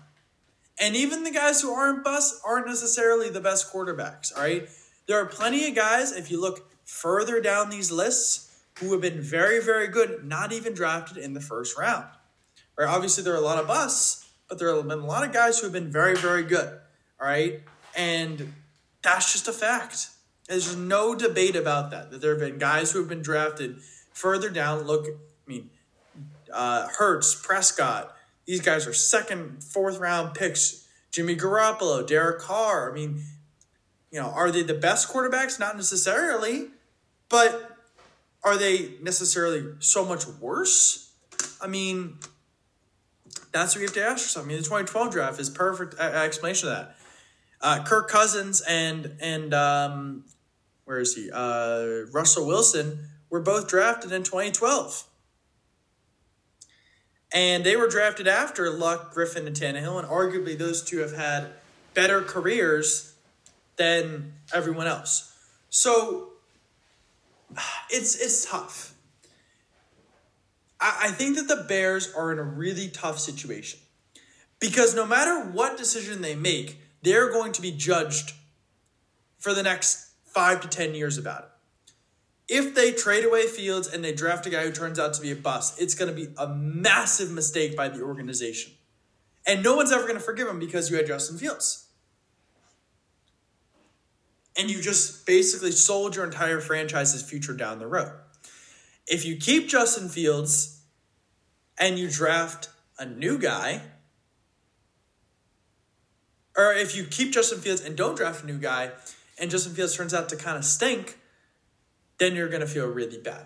And 0.81 0.95
even 0.95 1.23
the 1.23 1.31
guys 1.31 1.61
who 1.61 1.71
aren't 1.71 2.03
busts 2.03 2.41
aren't 2.43 2.65
necessarily 2.65 3.29
the 3.29 3.41
best 3.41 3.71
quarterbacks, 3.71 4.35
all 4.35 4.41
right? 4.41 4.67
There 5.07 5.19
are 5.21 5.25
plenty 5.25 5.67
of 5.67 5.75
guys, 5.75 6.11
if 6.11 6.31
you 6.31 6.39
look 6.39 6.71
further 6.85 7.41
down 7.41 7.69
these 7.69 7.91
lists, 7.91 8.49
who 8.79 8.93
have 8.93 9.01
been 9.01 9.21
very, 9.21 9.61
very 9.61 9.87
good, 9.87 10.25
not 10.25 10.53
even 10.53 10.73
drafted 10.73 11.17
in 11.17 11.33
the 11.33 11.41
first 11.41 11.77
round. 11.77 12.05
Right? 12.77 12.87
Obviously, 12.87 13.23
there 13.23 13.33
are 13.33 13.37
a 13.37 13.41
lot 13.41 13.59
of 13.59 13.67
busts, 13.67 14.29
but 14.47 14.57
there 14.57 14.73
have 14.73 14.87
been 14.87 14.99
a 14.99 15.05
lot 15.05 15.25
of 15.25 15.33
guys 15.33 15.59
who 15.59 15.65
have 15.65 15.73
been 15.73 15.91
very, 15.91 16.15
very 16.15 16.43
good, 16.43 16.79
all 17.19 17.27
right? 17.27 17.61
And 17.95 18.53
that's 19.01 19.31
just 19.31 19.47
a 19.47 19.53
fact. 19.53 20.09
There's 20.47 20.75
no 20.75 21.15
debate 21.15 21.55
about 21.55 21.91
that. 21.91 22.11
That 22.11 22.21
there 22.21 22.31
have 22.31 22.39
been 22.39 22.57
guys 22.57 22.91
who 22.91 22.99
have 22.99 23.07
been 23.07 23.21
drafted 23.21 23.77
further 24.13 24.49
down. 24.49 24.83
Look, 24.83 25.05
I 25.07 25.11
mean, 25.45 25.69
uh, 26.51 26.87
Hurts, 26.97 27.35
Prescott. 27.35 28.15
These 28.45 28.61
guys 28.61 28.87
are 28.87 28.93
second, 28.93 29.63
fourth 29.63 29.99
round 29.99 30.33
picks. 30.33 30.87
Jimmy 31.11 31.35
Garoppolo, 31.35 32.05
Derek 32.05 32.39
Carr. 32.39 32.91
I 32.91 32.93
mean, 32.93 33.23
you 34.11 34.19
know, 34.19 34.27
are 34.27 34.51
they 34.51 34.63
the 34.63 34.73
best 34.73 35.07
quarterbacks? 35.09 35.59
Not 35.59 35.75
necessarily, 35.75 36.67
but 37.29 37.77
are 38.43 38.57
they 38.57 38.93
necessarily 39.01 39.73
so 39.79 40.05
much 40.05 40.27
worse? 40.27 41.11
I 41.61 41.67
mean, 41.67 42.17
that's 43.51 43.75
what 43.75 43.81
you 43.81 43.87
have 43.87 43.93
to 43.95 44.03
ask 44.03 44.23
yourself. 44.23 44.45
I 44.45 44.49
mean, 44.49 44.57
the 44.57 44.63
2012 44.63 45.11
draft 45.11 45.39
is 45.39 45.49
perfect 45.49 45.95
uh, 45.99 46.03
explanation 46.03 46.69
of 46.69 46.75
that. 46.75 46.95
Uh, 47.61 47.83
Kirk 47.83 48.09
Cousins 48.09 48.61
and 48.61 49.15
and 49.19 49.53
um, 49.53 50.23
where 50.85 50.99
is 50.99 51.15
he? 51.15 51.29
Uh, 51.31 52.05
Russell 52.11 52.47
Wilson 52.47 53.09
were 53.29 53.41
both 53.41 53.67
drafted 53.67 54.11
in 54.11 54.23
2012. 54.23 55.05
And 57.31 57.63
they 57.63 57.75
were 57.75 57.87
drafted 57.87 58.27
after 58.27 58.71
Luck, 58.71 59.13
Griffin, 59.13 59.45
and 59.45 59.55
Tannehill, 59.55 59.99
and 59.99 60.07
arguably 60.07 60.57
those 60.57 60.83
two 60.83 60.97
have 60.99 61.15
had 61.15 61.49
better 61.93 62.21
careers 62.21 63.13
than 63.75 64.33
everyone 64.53 64.87
else. 64.87 65.35
So 65.69 66.29
it's 67.89 68.15
it's 68.15 68.49
tough. 68.49 68.95
I, 70.79 71.01
I 71.03 71.11
think 71.11 71.35
that 71.37 71.47
the 71.47 71.65
Bears 71.67 72.11
are 72.13 72.31
in 72.31 72.39
a 72.39 72.43
really 72.43 72.87
tough 72.87 73.19
situation. 73.19 73.79
Because 74.59 74.95
no 74.95 75.05
matter 75.05 75.39
what 75.51 75.77
decision 75.77 76.21
they 76.21 76.35
make, 76.35 76.81
they're 77.01 77.31
going 77.31 77.51
to 77.53 77.61
be 77.61 77.71
judged 77.71 78.33
for 79.37 79.53
the 79.53 79.63
next 79.63 80.11
five 80.25 80.61
to 80.61 80.67
10 80.67 80.95
years 80.95 81.17
about 81.17 81.43
it. 81.43 81.49
If 82.49 82.73
they 82.73 82.91
trade 82.91 83.25
away 83.25 83.47
Fields 83.47 83.87
and 83.87 84.03
they 84.03 84.11
draft 84.11 84.45
a 84.47 84.49
guy 84.49 84.63
who 84.63 84.71
turns 84.71 84.97
out 84.97 85.13
to 85.13 85.21
be 85.21 85.31
a 85.31 85.35
bust, 85.35 85.79
it's 85.79 85.93
going 85.93 86.09
to 86.09 86.15
be 86.15 86.33
a 86.37 86.47
massive 86.47 87.31
mistake 87.31 87.75
by 87.75 87.89
the 87.89 88.01
organization. 88.01 88.73
And 89.45 89.63
no 89.63 89.75
one's 89.75 89.91
ever 89.91 90.03
going 90.03 90.15
to 90.15 90.19
forgive 90.19 90.47
him 90.47 90.59
because 90.59 90.89
you 90.89 90.97
had 90.97 91.07
Justin 91.07 91.37
Fields. 91.37 91.87
And 94.57 94.69
you 94.69 94.81
just 94.81 95.25
basically 95.25 95.71
sold 95.71 96.15
your 96.15 96.25
entire 96.25 96.59
franchise's 96.59 97.21
future 97.21 97.53
down 97.53 97.79
the 97.79 97.87
road. 97.87 98.11
If 99.07 99.25
you 99.25 99.37
keep 99.37 99.69
Justin 99.69 100.09
Fields 100.09 100.81
and 101.77 101.97
you 101.97 102.09
draft 102.09 102.69
a 102.97 103.05
new 103.05 103.37
guy, 103.37 103.81
or 106.59 106.73
if 106.73 106.93
you 106.93 107.05
keep 107.05 107.31
Justin 107.31 107.59
Fields 107.59 107.81
and 107.81 107.95
don't 107.95 108.17
draft 108.17 108.43
a 108.43 108.45
new 108.45 108.57
guy, 108.57 108.91
and 109.39 109.49
Justin 109.49 109.73
Fields 109.73 109.95
turns 109.95 110.13
out 110.13 110.27
to 110.27 110.35
kind 110.35 110.57
of 110.57 110.65
stink, 110.65 111.17
then 112.17 112.35
you're 112.35 112.49
going 112.49 112.59
to 112.59 112.67
feel 112.67 112.85
really 112.85 113.17
bad. 113.17 113.45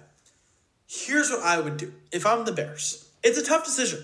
Here's 0.88 1.30
what 1.30 1.44
I 1.44 1.60
would 1.60 1.78
do 1.78 1.94
if 2.12 2.26
I'm 2.26 2.44
the 2.46 2.52
Bears. 2.52 3.08
It's 3.24 3.38
a 3.38 3.44
tough 3.44 3.64
decision. 3.66 4.04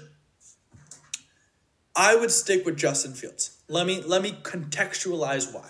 I 1.95 2.15
would 2.15 2.30
stick 2.30 2.65
with 2.65 2.78
Justin 2.78 3.13
Fields. 3.13 3.58
Let 3.67 3.88
me 3.88 4.02
let 4.02 4.22
me 4.22 4.32
contextualize 4.43 5.54
why. 5.54 5.69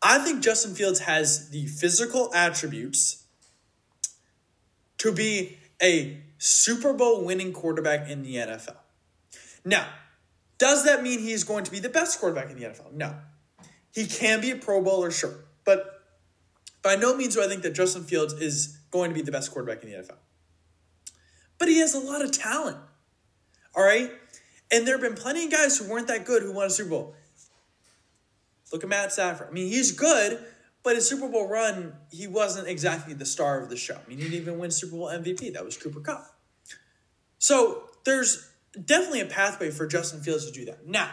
I 0.00 0.18
think 0.18 0.42
Justin 0.42 0.74
Fields 0.74 1.00
has 1.00 1.50
the 1.50 1.66
physical 1.66 2.32
attributes 2.32 3.24
to 4.98 5.10
be 5.10 5.58
a 5.82 6.22
Super 6.38 6.92
Bowl 6.92 7.24
winning 7.24 7.52
quarterback 7.52 8.08
in 8.08 8.22
the 8.22 8.36
NFL. 8.36 8.76
Now, 9.64 9.86
does 10.58 10.84
that 10.84 11.02
mean 11.02 11.20
he's 11.20 11.44
going 11.44 11.64
to 11.64 11.70
be 11.70 11.78
the 11.78 11.88
best 11.88 12.20
quarterback 12.20 12.50
in 12.50 12.58
the 12.58 12.66
NFL? 12.66 12.92
No. 12.92 13.14
He 13.94 14.06
can 14.06 14.40
be 14.40 14.50
a 14.50 14.56
Pro 14.56 14.82
Bowler, 14.82 15.10
sure. 15.10 15.44
But 15.64 16.02
by 16.82 16.96
no 16.96 17.16
means 17.16 17.34
do 17.34 17.42
I 17.42 17.48
think 17.48 17.62
that 17.62 17.74
Justin 17.74 18.04
Fields 18.04 18.34
is 18.34 18.78
going 18.90 19.10
to 19.10 19.14
be 19.14 19.22
the 19.22 19.32
best 19.32 19.52
quarterback 19.52 19.82
in 19.82 19.90
the 19.90 19.96
NFL. 19.96 20.16
But 21.58 21.68
he 21.68 21.78
has 21.78 21.94
a 21.94 22.00
lot 22.00 22.22
of 22.22 22.32
talent. 22.32 22.76
All 23.74 23.84
right? 23.84 24.10
And 24.70 24.86
there 24.86 24.94
have 24.94 25.02
been 25.02 25.14
plenty 25.14 25.44
of 25.46 25.50
guys 25.50 25.78
who 25.78 25.88
weren't 25.88 26.08
that 26.08 26.24
good 26.24 26.42
who 26.42 26.52
won 26.52 26.66
a 26.66 26.70
Super 26.70 26.90
Bowl. 26.90 27.14
Look 28.72 28.82
at 28.82 28.88
Matt 28.88 29.12
Stafford. 29.12 29.48
I 29.48 29.52
mean, 29.52 29.68
he's 29.68 29.92
good, 29.92 30.44
but 30.82 30.94
his 30.96 31.08
Super 31.08 31.28
Bowl 31.28 31.48
run, 31.48 31.94
he 32.10 32.26
wasn't 32.26 32.68
exactly 32.68 33.14
the 33.14 33.24
star 33.24 33.60
of 33.62 33.70
the 33.70 33.76
show. 33.76 33.94
I 33.94 34.08
mean, 34.08 34.18
he 34.18 34.24
didn't 34.24 34.40
even 34.40 34.58
win 34.58 34.70
Super 34.70 34.96
Bowl 34.96 35.06
MVP. 35.06 35.54
That 35.54 35.64
was 35.64 35.76
Cooper 35.76 36.00
Kupp. 36.00 36.26
So 37.38 37.84
there's 38.04 38.47
definitely 38.72 39.20
a 39.20 39.26
pathway 39.26 39.70
for 39.70 39.86
Justin 39.86 40.20
Fields 40.20 40.46
to 40.46 40.52
do 40.52 40.64
that. 40.66 40.86
Now, 40.86 41.10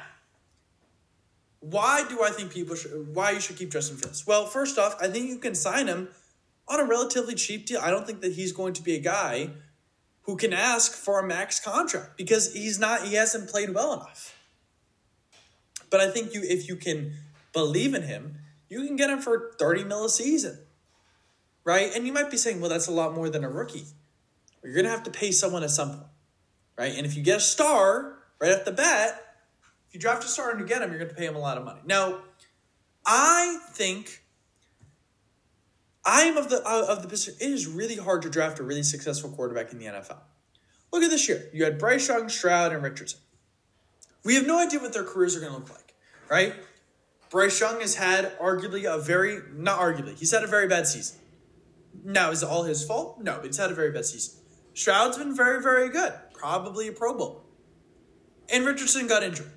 why 1.59 2.07
do 2.07 2.23
I 2.23 2.29
think 2.29 2.51
people 2.51 2.75
should, 2.75 3.13
why 3.13 3.31
you 3.31 3.39
should 3.39 3.57
keep 3.57 3.71
Justin 3.71 3.97
Fields? 3.97 4.25
Well, 4.27 4.45
first 4.45 4.77
off, 4.77 4.95
I 5.01 5.07
think 5.07 5.29
you 5.29 5.37
can 5.37 5.55
sign 5.55 5.87
him 5.87 6.09
on 6.67 6.79
a 6.79 6.85
relatively 6.85 7.35
cheap 7.35 7.65
deal. 7.65 7.79
I 7.81 7.89
don't 7.89 8.05
think 8.05 8.21
that 8.21 8.33
he's 8.33 8.51
going 8.51 8.73
to 8.73 8.83
be 8.83 8.95
a 8.95 8.99
guy 8.99 9.49
who 10.23 10.35
can 10.35 10.53
ask 10.53 10.93
for 10.93 11.19
a 11.19 11.27
max 11.27 11.59
contract 11.59 12.17
because 12.17 12.53
he's 12.53 12.79
not, 12.79 13.03
he 13.03 13.15
hasn't 13.15 13.49
played 13.49 13.73
well 13.73 13.93
enough. 13.93 14.37
But 15.89 16.01
I 16.01 16.09
think 16.09 16.33
you, 16.33 16.41
if 16.43 16.67
you 16.67 16.75
can 16.75 17.13
believe 17.53 17.93
in 17.93 18.03
him, 18.03 18.39
you 18.69 18.85
can 18.85 18.95
get 18.95 19.09
him 19.09 19.19
for 19.19 19.53
30 19.59 19.83
mil 19.83 20.05
a 20.05 20.09
season. 20.09 20.59
Right? 21.63 21.91
And 21.95 22.05
you 22.05 22.13
might 22.13 22.29
be 22.29 22.37
saying, 22.37 22.59
well, 22.59 22.69
that's 22.69 22.87
a 22.87 22.91
lot 22.91 23.15
more 23.15 23.29
than 23.29 23.43
a 23.43 23.49
rookie. 23.49 23.85
You're 24.63 24.73
going 24.73 24.85
to 24.85 24.91
have 24.91 25.03
to 25.03 25.11
pay 25.11 25.31
someone 25.31 25.63
at 25.63 25.71
some 25.71 25.89
point. 25.89 26.07
Right? 26.77 26.93
And 26.95 27.05
if 27.05 27.15
you 27.15 27.23
get 27.23 27.37
a 27.37 27.41
star 27.41 28.17
right 28.39 28.51
off 28.51 28.65
the 28.65 28.71
bat, 28.71 29.35
if 29.87 29.93
you 29.93 29.99
draft 29.99 30.23
a 30.23 30.27
star 30.27 30.51
and 30.51 30.59
you 30.59 30.65
get 30.65 30.81
him, 30.81 30.89
you're 30.89 30.99
going 30.99 31.09
to 31.09 31.15
pay 31.15 31.25
him 31.25 31.35
a 31.35 31.39
lot 31.39 31.57
of 31.57 31.63
money. 31.63 31.79
Now, 31.85 32.19
I 33.05 33.59
think 33.71 34.23
I'm 36.05 36.37
of 36.37 36.49
the 36.49 36.57
uh, 36.67 36.85
of 36.87 37.01
the 37.01 37.07
position. 37.07 37.35
It 37.39 37.51
is 37.51 37.67
really 37.67 37.95
hard 37.95 38.21
to 38.23 38.29
draft 38.29 38.59
a 38.59 38.63
really 38.63 38.83
successful 38.83 39.31
quarterback 39.31 39.71
in 39.71 39.79
the 39.79 39.85
NFL. 39.85 40.19
Look 40.91 41.03
at 41.03 41.09
this 41.09 41.27
year. 41.27 41.49
You 41.53 41.63
had 41.63 41.79
Bryce 41.79 42.07
Young, 42.07 42.29
Stroud, 42.29 42.71
and 42.71 42.83
Richardson. 42.83 43.19
We 44.23 44.35
have 44.35 44.47
no 44.47 44.59
idea 44.59 44.79
what 44.79 44.93
their 44.93 45.03
careers 45.03 45.35
are 45.35 45.39
going 45.39 45.51
to 45.51 45.59
look 45.59 45.69
like, 45.69 45.93
right? 46.29 46.55
Bryce 47.29 47.59
Young 47.59 47.81
has 47.81 47.95
had 47.95 48.37
arguably 48.39 48.91
a 48.91 48.99
very 48.99 49.39
not 49.53 49.79
arguably 49.79 50.17
he's 50.17 50.31
had 50.31 50.43
a 50.43 50.47
very 50.47 50.67
bad 50.67 50.87
season. 50.87 51.19
Now 52.03 52.31
is 52.31 52.43
it 52.43 52.49
all 52.49 52.63
his 52.63 52.83
fault? 52.83 53.21
No, 53.21 53.37
but 53.37 53.45
he's 53.45 53.57
had 53.57 53.71
a 53.71 53.75
very 53.75 53.91
bad 53.91 54.05
season. 54.05 54.39
Stroud's 54.73 55.17
been 55.17 55.35
very 55.35 55.61
very 55.61 55.89
good, 55.89 56.13
probably 56.45 56.87
a 56.87 56.91
Pro 56.91 57.17
Bowl, 57.17 57.43
and 58.53 58.65
Richardson 58.67 59.07
got 59.07 59.23
injured. 59.23 59.51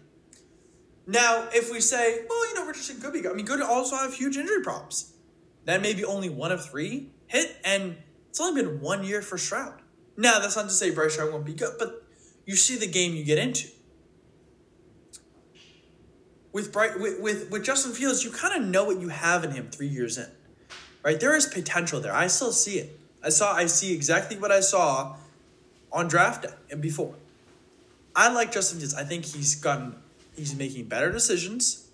Now, 1.06 1.46
if 1.52 1.70
we 1.70 1.80
say, 1.80 2.24
well, 2.28 2.48
you 2.48 2.54
know, 2.54 2.66
Richardson 2.66 2.98
could 3.00 3.12
be 3.12 3.20
good. 3.20 3.32
I 3.32 3.34
mean, 3.34 3.44
could 3.44 3.60
also 3.60 3.96
have 3.96 4.14
huge 4.14 4.38
injury 4.38 4.62
problems. 4.62 5.12
Then 5.66 5.82
maybe 5.82 6.02
only 6.02 6.30
one 6.30 6.50
of 6.50 6.64
three 6.64 7.10
hit, 7.26 7.56
and 7.62 7.96
it's 8.30 8.40
only 8.40 8.62
been 8.62 8.80
one 8.80 9.04
year 9.04 9.20
for 9.20 9.36
Stroud. 9.36 9.82
Now, 10.16 10.38
that's 10.38 10.56
not 10.56 10.64
to 10.64 10.70
say 10.70 10.90
Bryce 10.90 11.18
Young 11.18 11.30
won't 11.30 11.44
be 11.44 11.52
good, 11.52 11.74
but 11.78 12.04
you 12.46 12.56
see 12.56 12.76
the 12.76 12.86
game 12.86 13.14
you 13.14 13.22
get 13.22 13.36
into. 13.36 13.68
With, 16.52 16.72
Bright, 16.72 16.98
with, 16.98 17.20
with, 17.20 17.50
with 17.50 17.64
Justin 17.64 17.92
Fields, 17.92 18.24
you 18.24 18.30
kind 18.30 18.62
of 18.62 18.66
know 18.66 18.84
what 18.84 18.98
you 18.98 19.08
have 19.08 19.44
in 19.44 19.50
him 19.50 19.70
three 19.70 19.88
years 19.88 20.16
in, 20.16 20.28
right? 21.04 21.20
There 21.20 21.36
is 21.36 21.44
potential 21.44 22.00
there. 22.00 22.14
I 22.14 22.28
still 22.28 22.52
see 22.52 22.78
it. 22.78 22.98
I 23.22 23.28
saw, 23.28 23.52
I 23.54 23.66
see 23.66 23.94
exactly 23.94 24.38
what 24.38 24.50
I 24.50 24.60
saw 24.60 25.16
on 25.92 26.08
draft 26.08 26.42
day 26.42 26.54
and 26.70 26.80
before. 26.80 27.14
I 28.14 28.32
like 28.32 28.52
Justin 28.52 28.78
Fields. 28.78 28.94
I 28.94 29.04
think 29.04 29.24
he's 29.24 29.54
gotten 29.54 29.94
He's 30.38 30.54
making 30.54 30.84
better 30.84 31.10
decisions. 31.10 31.88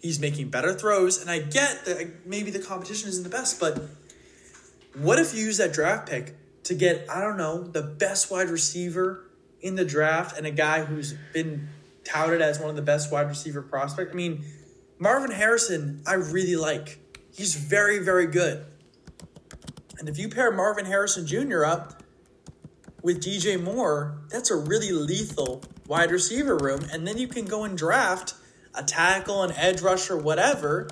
He's 0.00 0.20
making 0.20 0.50
better 0.50 0.72
throws. 0.72 1.20
And 1.20 1.28
I 1.28 1.40
get 1.40 1.84
that 1.84 2.24
maybe 2.24 2.52
the 2.52 2.60
competition 2.60 3.08
isn't 3.08 3.24
the 3.24 3.28
best, 3.28 3.58
but 3.58 3.82
what 4.94 5.18
if 5.18 5.34
you 5.34 5.44
use 5.44 5.56
that 5.56 5.72
draft 5.72 6.08
pick 6.08 6.36
to 6.64 6.74
get, 6.74 7.10
I 7.10 7.20
don't 7.20 7.36
know, 7.36 7.64
the 7.64 7.82
best 7.82 8.30
wide 8.30 8.48
receiver 8.48 9.24
in 9.60 9.74
the 9.74 9.84
draft 9.84 10.38
and 10.38 10.46
a 10.46 10.52
guy 10.52 10.84
who's 10.84 11.14
been 11.34 11.68
touted 12.04 12.40
as 12.40 12.60
one 12.60 12.70
of 12.70 12.76
the 12.76 12.82
best 12.82 13.10
wide 13.10 13.26
receiver 13.26 13.62
prospects? 13.62 14.12
I 14.12 14.14
mean, 14.14 14.44
Marvin 15.00 15.32
Harrison, 15.32 16.02
I 16.06 16.14
really 16.14 16.56
like. 16.56 17.00
He's 17.34 17.56
very, 17.56 17.98
very 17.98 18.28
good. 18.28 18.64
And 19.98 20.08
if 20.08 20.18
you 20.18 20.28
pair 20.28 20.52
Marvin 20.52 20.86
Harrison 20.86 21.26
Jr. 21.26 21.64
up 21.64 21.99
with 23.02 23.22
DJ 23.22 23.62
Moore, 23.62 24.18
that's 24.28 24.50
a 24.50 24.56
really 24.56 24.92
lethal 24.92 25.62
wide 25.86 26.10
receiver 26.10 26.56
room, 26.56 26.84
and 26.92 27.06
then 27.06 27.18
you 27.18 27.28
can 27.28 27.44
go 27.44 27.64
and 27.64 27.76
draft 27.76 28.34
a 28.74 28.82
tackle, 28.82 29.42
an 29.42 29.52
edge 29.52 29.80
rusher, 29.80 30.16
whatever, 30.16 30.88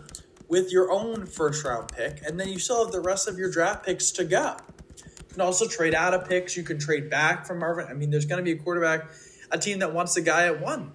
with 0.48 0.72
your 0.72 0.90
own 0.90 1.26
first 1.26 1.64
round 1.64 1.92
pick, 1.92 2.20
and 2.26 2.40
then 2.40 2.48
you 2.48 2.58
still 2.58 2.84
have 2.84 2.92
the 2.92 3.00
rest 3.00 3.28
of 3.28 3.38
your 3.38 3.50
draft 3.50 3.84
picks 3.84 4.10
to 4.12 4.24
go. 4.24 4.56
You 4.96 5.34
can 5.34 5.40
also 5.42 5.68
trade 5.68 5.94
out 5.94 6.14
of 6.14 6.28
picks. 6.28 6.56
You 6.56 6.62
can 6.62 6.78
trade 6.78 7.10
back 7.10 7.46
from 7.46 7.58
Marvin. 7.58 7.86
I 7.88 7.92
mean, 7.92 8.10
there's 8.10 8.24
going 8.24 8.38
to 8.38 8.42
be 8.42 8.58
a 8.58 8.62
quarterback, 8.62 9.08
a 9.50 9.58
team 9.58 9.80
that 9.80 9.92
wants 9.92 10.16
a 10.16 10.22
guy 10.22 10.46
at 10.46 10.60
one. 10.60 10.92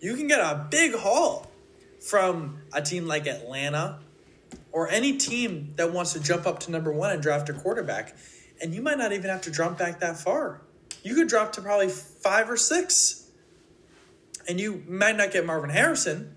You 0.00 0.16
can 0.16 0.28
get 0.28 0.40
a 0.40 0.66
big 0.70 0.94
haul 0.94 1.50
from 2.00 2.58
a 2.72 2.80
team 2.80 3.06
like 3.06 3.26
Atlanta 3.26 3.98
or 4.72 4.88
any 4.88 5.16
team 5.16 5.72
that 5.76 5.92
wants 5.92 6.12
to 6.12 6.20
jump 6.20 6.46
up 6.46 6.60
to 6.60 6.70
number 6.70 6.92
one 6.92 7.10
and 7.10 7.22
draft 7.22 7.48
a 7.48 7.52
quarterback. 7.52 8.16
And 8.62 8.74
you 8.74 8.82
might 8.82 8.98
not 8.98 9.12
even 9.12 9.30
have 9.30 9.42
to 9.42 9.50
drop 9.50 9.78
back 9.78 10.00
that 10.00 10.18
far. 10.18 10.62
You 11.02 11.14
could 11.14 11.28
drop 11.28 11.52
to 11.52 11.60
probably 11.60 11.88
five 11.88 12.48
or 12.48 12.56
six 12.56 13.24
and 14.48 14.60
you 14.60 14.82
might 14.88 15.16
not 15.16 15.30
get 15.32 15.46
Marvin 15.46 15.70
Harrison. 15.70 16.36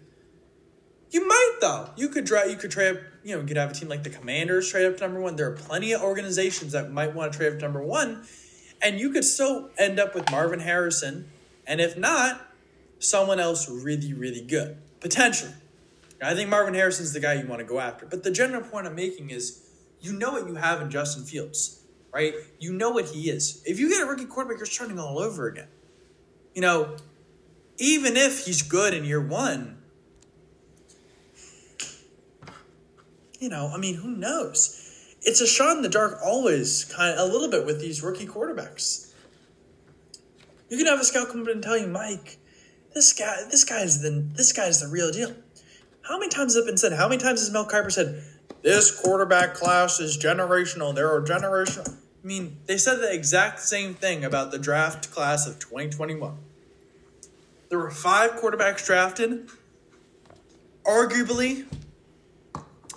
You 1.12 1.28
might 1.28 1.58
though. 1.62 1.90
You 1.96 2.10
could 2.10 2.26
try. 2.26 2.46
You 2.46 2.56
could 2.56 2.72
trade. 2.72 2.98
up. 2.98 3.02
You 3.24 3.36
know, 3.36 3.42
you 3.42 3.48
could 3.48 3.58
have 3.58 3.72
a 3.72 3.74
team 3.74 3.90
like 3.90 4.04
the 4.04 4.10
Commanders 4.10 4.70
trade 4.70 4.86
up 4.86 4.98
to 4.98 5.04
number 5.04 5.22
one. 5.22 5.36
There 5.36 5.50
are 5.50 5.56
plenty 5.56 5.94
of 5.94 6.02
organizations 6.02 6.74
that 6.74 6.92
might 6.92 7.14
want 7.14 7.32
to 7.32 7.38
trade 7.38 7.54
up 7.54 7.60
to 7.60 7.66
number 7.66 7.84
one, 7.84 8.26
and 8.82 9.00
you 9.00 9.12
could 9.12 9.26
still 9.26 9.70
end 9.78 10.00
up 10.00 10.16
with 10.16 10.30
Marvin 10.32 10.60
Harrison, 10.60 11.30
and 11.66 11.82
if 11.82 11.98
not, 11.98 12.42
someone 13.00 13.40
else 13.40 13.70
really, 13.70 14.14
really 14.14 14.42
good 14.42 14.78
potentially. 15.00 15.54
I 16.22 16.34
think 16.34 16.50
Marvin 16.50 16.74
Harrison's 16.74 17.14
the 17.14 17.20
guy 17.20 17.34
you 17.34 17.48
want 17.48 17.60
to 17.60 17.66
go 17.66 17.80
after. 17.80 18.06
But 18.06 18.24
the 18.24 18.32
general 18.32 18.64
point 18.64 18.88
I'm 18.88 18.96
making 18.96 19.30
is, 19.30 19.64
you 20.02 20.14
know 20.14 20.32
what 20.32 20.48
you 20.48 20.56
have 20.56 20.82
in 20.82 20.90
Justin 20.90 21.24
Fields, 21.24 21.82
right? 22.13 22.34
You 22.60 22.74
know 22.74 22.89
what 22.89 23.06
he 23.06 23.30
is. 23.30 23.62
If 23.65 23.80
you 23.80 23.89
get 23.89 24.02
a 24.02 24.06
rookie 24.06 24.26
quarterback, 24.26 24.58
you're 24.58 24.65
starting 24.65 25.00
all 25.00 25.20
over 25.20 25.48
again. 25.48 25.67
You 26.54 26.62
know, 26.62 26.98
even 27.78 28.17
if 28.17 28.46
he's 28.46 28.62
good 28.62 28.93
in 28.93 29.06
year 29.06 29.22
one, 29.22 29.78
you 33.39 33.50
know, 33.50 33.72
I 33.74 33.78
mean, 33.78 33.96
who 33.96 34.10
knows? 34.10 34.84
It's 35.22 35.41
a 35.41 35.48
shot 35.48 35.76
in 35.76 35.84
the 35.84 35.89
dark 35.89 36.20
always, 36.24 36.86
kind 36.86 37.17
of 37.17 37.30
a 37.30 37.32
little 37.32 37.50
bit 37.50 37.65
with 37.65 37.80
these 37.82 38.02
rookie 38.02 38.26
quarterbacks. 38.26 39.13
You 40.70 40.78
can 40.78 40.88
have 40.88 41.00
a 41.00 41.04
scout 41.04 41.30
come 41.30 41.41
in 41.41 41.50
and 41.50 41.63
tell 41.63 41.78
you, 41.78 41.88
Mike, 41.88 42.38
this 42.93 43.13
guy, 43.13 43.43
this 43.50 43.63
guy's 43.63 44.02
the 44.02 44.26
this 44.34 44.52
guy's 44.52 44.82
the 44.82 44.88
real 44.88 45.12
deal. 45.12 45.34
How 46.02 46.17
many 46.17 46.30
times 46.30 46.56
has 46.56 46.63
it 46.63 46.65
been 46.65 46.78
said? 46.78 46.93
How 46.93 47.08
many 47.08 47.22
times 47.22 47.41
has 47.41 47.52
Mel 47.52 47.67
Kiper 47.67 47.91
said, 47.91 48.24
this 48.62 49.00
quarterback 49.00 49.54
class 49.54 50.00
is 50.00 50.17
generational? 50.17 50.93
There 50.93 51.12
are 51.12 51.22
generational. 51.22 51.89
I 52.24 52.28
mean, 52.28 52.58
they 52.65 52.78
said 52.78 53.00
the 53.00 53.13
exact 53.13 53.60
same 53.60 53.93
thing 53.93 54.24
about 54.26 54.52
the 54.52 54.60
draft 54.60 55.12
class 55.12 55.48
of 55.48 55.60
2021. 55.60 56.38
There 57.70 57.80
were 57.80 57.91
five 57.91 58.32
quarterbacks 58.32 58.86
drafted. 58.86 59.50
Arguably, 60.86 61.65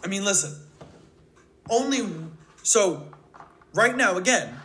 I 0.03 0.07
mean, 0.07 0.25
listen, 0.25 0.57
only 1.69 2.09
so 2.63 3.09
right 3.75 3.97
now, 3.97 4.17
again, 4.17 4.61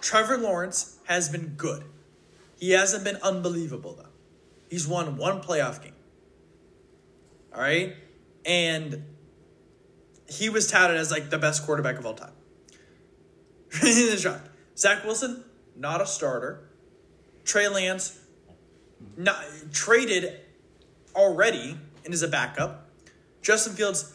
Trevor 0.00 0.38
Lawrence 0.38 0.98
has 1.04 1.28
been 1.28 1.54
good. 1.56 1.84
He 2.58 2.70
hasn't 2.70 3.04
been 3.04 3.16
unbelievable, 3.16 3.94
though. 3.94 4.08
He's 4.68 4.86
won 4.86 5.16
one 5.16 5.40
playoff 5.40 5.82
game. 5.82 5.94
All 7.54 7.60
right? 7.60 7.96
And 8.44 9.04
he 10.28 10.48
was 10.48 10.70
touted 10.70 10.96
as 10.96 11.10
like 11.10 11.30
the 11.30 11.38
best 11.38 11.64
quarterback 11.64 11.98
of 11.98 12.06
all 12.06 12.14
time. 12.14 12.32
in 13.82 14.10
the 14.10 14.18
draft. 14.20 14.48
Zach 14.76 15.04
Wilson, 15.04 15.44
not 15.76 16.00
a 16.00 16.06
starter. 16.06 16.68
Trey 17.44 17.68
Lance, 17.68 18.18
not 19.16 19.42
traded 19.72 20.40
already 21.14 21.76
and 22.04 22.14
is 22.14 22.22
a 22.22 22.28
backup. 22.28 22.88
Justin 23.42 23.74
Fields, 23.74 24.14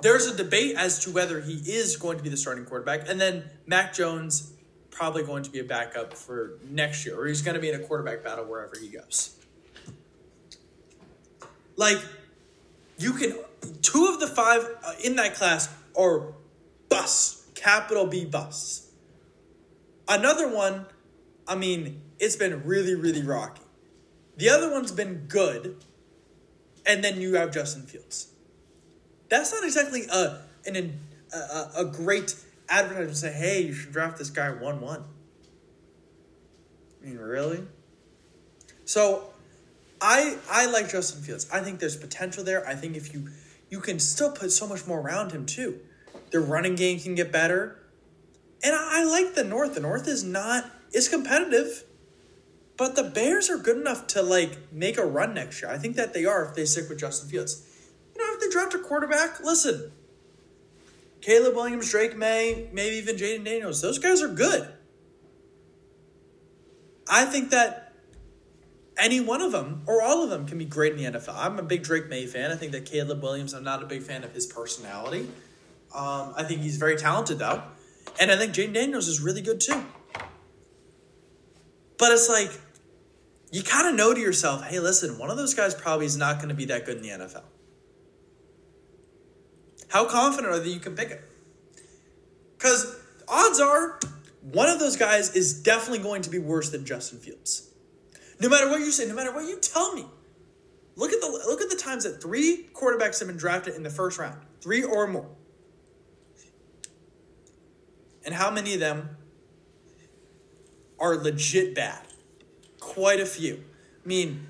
there's 0.00 0.26
a 0.26 0.36
debate 0.36 0.76
as 0.76 0.98
to 1.00 1.10
whether 1.10 1.40
he 1.40 1.54
is 1.54 1.96
going 1.96 2.18
to 2.18 2.22
be 2.22 2.28
the 2.28 2.36
starting 2.36 2.64
quarterback, 2.64 3.08
and 3.08 3.20
then 3.20 3.44
Mac 3.66 3.94
Jones 3.94 4.52
probably 4.90 5.22
going 5.22 5.42
to 5.42 5.50
be 5.50 5.60
a 5.60 5.64
backup 5.64 6.12
for 6.14 6.58
next 6.68 7.04
year, 7.06 7.18
or 7.18 7.26
he's 7.26 7.42
going 7.42 7.54
to 7.54 7.60
be 7.60 7.70
in 7.70 7.80
a 7.80 7.84
quarterback 7.84 8.22
battle 8.22 8.44
wherever 8.44 8.74
he 8.78 8.88
goes. 8.88 9.36
Like, 11.76 11.98
you 12.98 13.12
can 13.12 13.36
two 13.64 14.06
of 14.06 14.20
the 14.20 14.26
five 14.26 14.66
uh, 14.84 14.92
in 15.02 15.16
that 15.16 15.34
class 15.34 15.68
are 15.96 16.34
bus, 16.88 17.46
capital 17.54 18.06
B 18.06 18.24
bus. 18.24 18.90
Another 20.08 20.48
one, 20.48 20.86
I 21.48 21.54
mean, 21.54 22.02
it's 22.18 22.36
been 22.36 22.64
really, 22.64 22.94
really 22.94 23.22
rocky. 23.22 23.62
The 24.36 24.50
other 24.50 24.70
one's 24.70 24.92
been 24.92 25.26
good, 25.28 25.84
and 26.84 27.02
then 27.02 27.20
you 27.20 27.34
have 27.34 27.52
Justin 27.52 27.82
Fields. 27.82 28.28
That's 29.28 29.52
not 29.52 29.64
exactly 29.64 30.02
a 30.12 30.40
an 30.66 30.98
a, 31.32 31.70
a 31.78 31.84
great 31.84 32.36
advertisement 32.68 33.10
to 33.10 33.16
say, 33.16 33.32
"Hey, 33.32 33.62
you 33.62 33.72
should 33.72 33.92
draft 33.92 34.18
this 34.18 34.30
guy 34.30 34.50
one 34.50 34.80
one." 34.80 35.04
I 37.02 37.06
mean, 37.06 37.18
really? 37.18 37.62
So, 38.84 39.30
I 40.00 40.36
I 40.50 40.66
like 40.66 40.90
Justin 40.90 41.22
Fields. 41.22 41.48
I 41.52 41.60
think 41.60 41.78
there's 41.78 41.96
potential 41.96 42.44
there. 42.44 42.66
I 42.66 42.74
think 42.74 42.96
if 42.96 43.14
you 43.14 43.28
you 43.74 43.80
can 43.80 43.98
still 43.98 44.30
put 44.30 44.52
so 44.52 44.68
much 44.68 44.86
more 44.86 45.00
around 45.00 45.32
him 45.32 45.44
too. 45.44 45.80
The 46.30 46.38
running 46.38 46.76
game 46.76 47.00
can 47.00 47.16
get 47.16 47.32
better, 47.32 47.76
and 48.62 48.72
I, 48.72 49.00
I 49.00 49.04
like 49.04 49.34
the 49.34 49.42
North. 49.42 49.74
The 49.74 49.80
North 49.80 50.06
is 50.06 50.22
not 50.22 50.70
is 50.92 51.08
competitive. 51.08 51.82
But 52.76 52.94
the 52.94 53.02
Bears 53.02 53.50
are 53.50 53.58
good 53.58 53.76
enough 53.76 54.06
to 54.08 54.22
like 54.22 54.72
make 54.72 54.96
a 54.96 55.04
run 55.04 55.34
next 55.34 55.60
year. 55.60 55.72
I 55.72 55.76
think 55.76 55.96
that 55.96 56.14
they 56.14 56.24
are 56.24 56.44
if 56.44 56.54
they 56.54 56.64
stick 56.66 56.88
with 56.88 57.00
Justin 57.00 57.28
Fields. 57.28 57.66
You 58.14 58.22
know, 58.22 58.34
if 58.34 58.40
they 58.40 58.48
draft 58.48 58.74
a 58.74 58.78
quarterback, 58.78 59.40
listen. 59.40 59.90
Caleb 61.20 61.56
Williams, 61.56 61.90
Drake 61.90 62.16
Maye, 62.16 62.68
maybe 62.72 62.96
even 62.96 63.16
Jayden 63.16 63.44
Daniels. 63.44 63.82
Those 63.82 63.98
guys 63.98 64.22
are 64.22 64.28
good. 64.28 64.68
I 67.10 67.24
think 67.24 67.50
that 67.50 67.83
any 68.98 69.20
one 69.20 69.40
of 69.40 69.52
them 69.52 69.82
or 69.86 70.02
all 70.02 70.22
of 70.22 70.30
them 70.30 70.46
can 70.46 70.58
be 70.58 70.64
great 70.64 70.92
in 70.92 70.98
the 70.98 71.18
NFL. 71.18 71.34
I'm 71.36 71.58
a 71.58 71.62
big 71.62 71.82
Drake 71.82 72.08
Maye 72.08 72.26
fan. 72.26 72.50
I 72.50 72.56
think 72.56 72.72
that 72.72 72.86
Caleb 72.86 73.22
Williams, 73.22 73.54
I'm 73.54 73.64
not 73.64 73.82
a 73.82 73.86
big 73.86 74.02
fan 74.02 74.24
of 74.24 74.32
his 74.32 74.46
personality. 74.46 75.28
Um, 75.94 76.34
I 76.36 76.44
think 76.44 76.60
he's 76.60 76.76
very 76.76 76.96
talented 76.96 77.38
though. 77.38 77.62
And 78.20 78.30
I 78.30 78.36
think 78.36 78.54
Jayden 78.54 78.74
Daniels 78.74 79.08
is 79.08 79.20
really 79.20 79.42
good 79.42 79.60
too. 79.60 79.84
But 81.98 82.12
it's 82.12 82.28
like, 82.28 82.50
you 83.50 83.62
kind 83.62 83.88
of 83.88 83.94
know 83.94 84.12
to 84.12 84.20
yourself, 84.20 84.64
hey, 84.64 84.80
listen, 84.80 85.16
one 85.16 85.30
of 85.30 85.36
those 85.36 85.54
guys 85.54 85.74
probably 85.74 86.06
is 86.06 86.16
not 86.16 86.36
going 86.36 86.48
to 86.48 86.54
be 86.54 86.64
that 86.66 86.84
good 86.86 86.96
in 86.96 87.02
the 87.02 87.10
NFL. 87.10 87.44
How 89.88 90.06
confident 90.06 90.52
are 90.52 90.58
that 90.58 90.68
you 90.68 90.80
can 90.80 90.96
pick 90.96 91.10
it? 91.10 91.22
Because 92.58 92.96
odds 93.28 93.60
are 93.60 94.00
one 94.42 94.68
of 94.68 94.80
those 94.80 94.96
guys 94.96 95.36
is 95.36 95.62
definitely 95.62 96.00
going 96.00 96.22
to 96.22 96.30
be 96.30 96.38
worse 96.38 96.70
than 96.70 96.84
Justin 96.84 97.20
Fields. 97.20 97.70
No 98.40 98.48
matter 98.48 98.68
what 98.68 98.80
you 98.80 98.90
say, 98.90 99.06
no 99.06 99.14
matter 99.14 99.32
what 99.32 99.46
you 99.46 99.58
tell 99.60 99.94
me. 99.94 100.06
Look 100.96 101.12
at 101.12 101.20
the 101.20 101.26
look 101.26 101.60
at 101.60 101.70
the 101.70 101.76
times 101.76 102.04
that 102.04 102.22
three 102.22 102.68
quarterbacks 102.72 103.18
have 103.18 103.28
been 103.28 103.36
drafted 103.36 103.74
in 103.74 103.82
the 103.82 103.90
first 103.90 104.18
round, 104.18 104.38
three 104.60 104.84
or 104.84 105.06
more, 105.08 105.28
and 108.24 108.34
how 108.34 108.50
many 108.50 108.74
of 108.74 108.80
them 108.80 109.16
are 111.00 111.16
legit 111.16 111.74
bad. 111.74 112.06
Quite 112.78 113.18
a 113.18 113.26
few. 113.26 113.64
I 114.04 114.08
mean, 114.08 114.46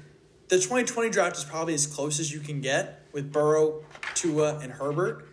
the 0.48 0.56
2020 0.56 1.10
draft 1.10 1.36
is 1.36 1.44
probably 1.44 1.74
as 1.74 1.86
close 1.86 2.20
as 2.20 2.32
you 2.32 2.40
can 2.40 2.60
get 2.60 3.06
with 3.12 3.32
Burrow, 3.32 3.84
Tua, 4.14 4.58
and 4.58 4.72
Herbert. 4.72 5.26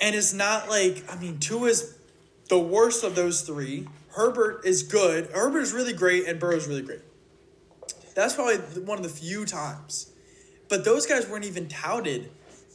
And 0.00 0.14
it's 0.14 0.32
not 0.32 0.68
like, 0.68 1.04
I 1.10 1.18
mean, 1.18 1.38
Tua's 1.38 1.98
the 2.48 2.58
worst 2.58 3.02
of 3.02 3.14
those 3.14 3.42
three. 3.42 3.88
Herbert 4.12 4.64
is 4.64 4.82
good. 4.82 5.30
Herbert 5.32 5.60
is 5.60 5.72
really 5.72 5.92
great, 5.92 6.26
and 6.26 6.38
Burrow's 6.38 6.68
really 6.68 6.82
great. 6.82 7.00
That's 8.20 8.34
probably 8.34 8.58
one 8.82 8.98
of 8.98 9.02
the 9.02 9.08
few 9.08 9.46
times. 9.46 10.12
But 10.68 10.84
those 10.84 11.06
guys 11.06 11.26
weren't 11.26 11.46
even 11.46 11.68
touted. 11.68 12.30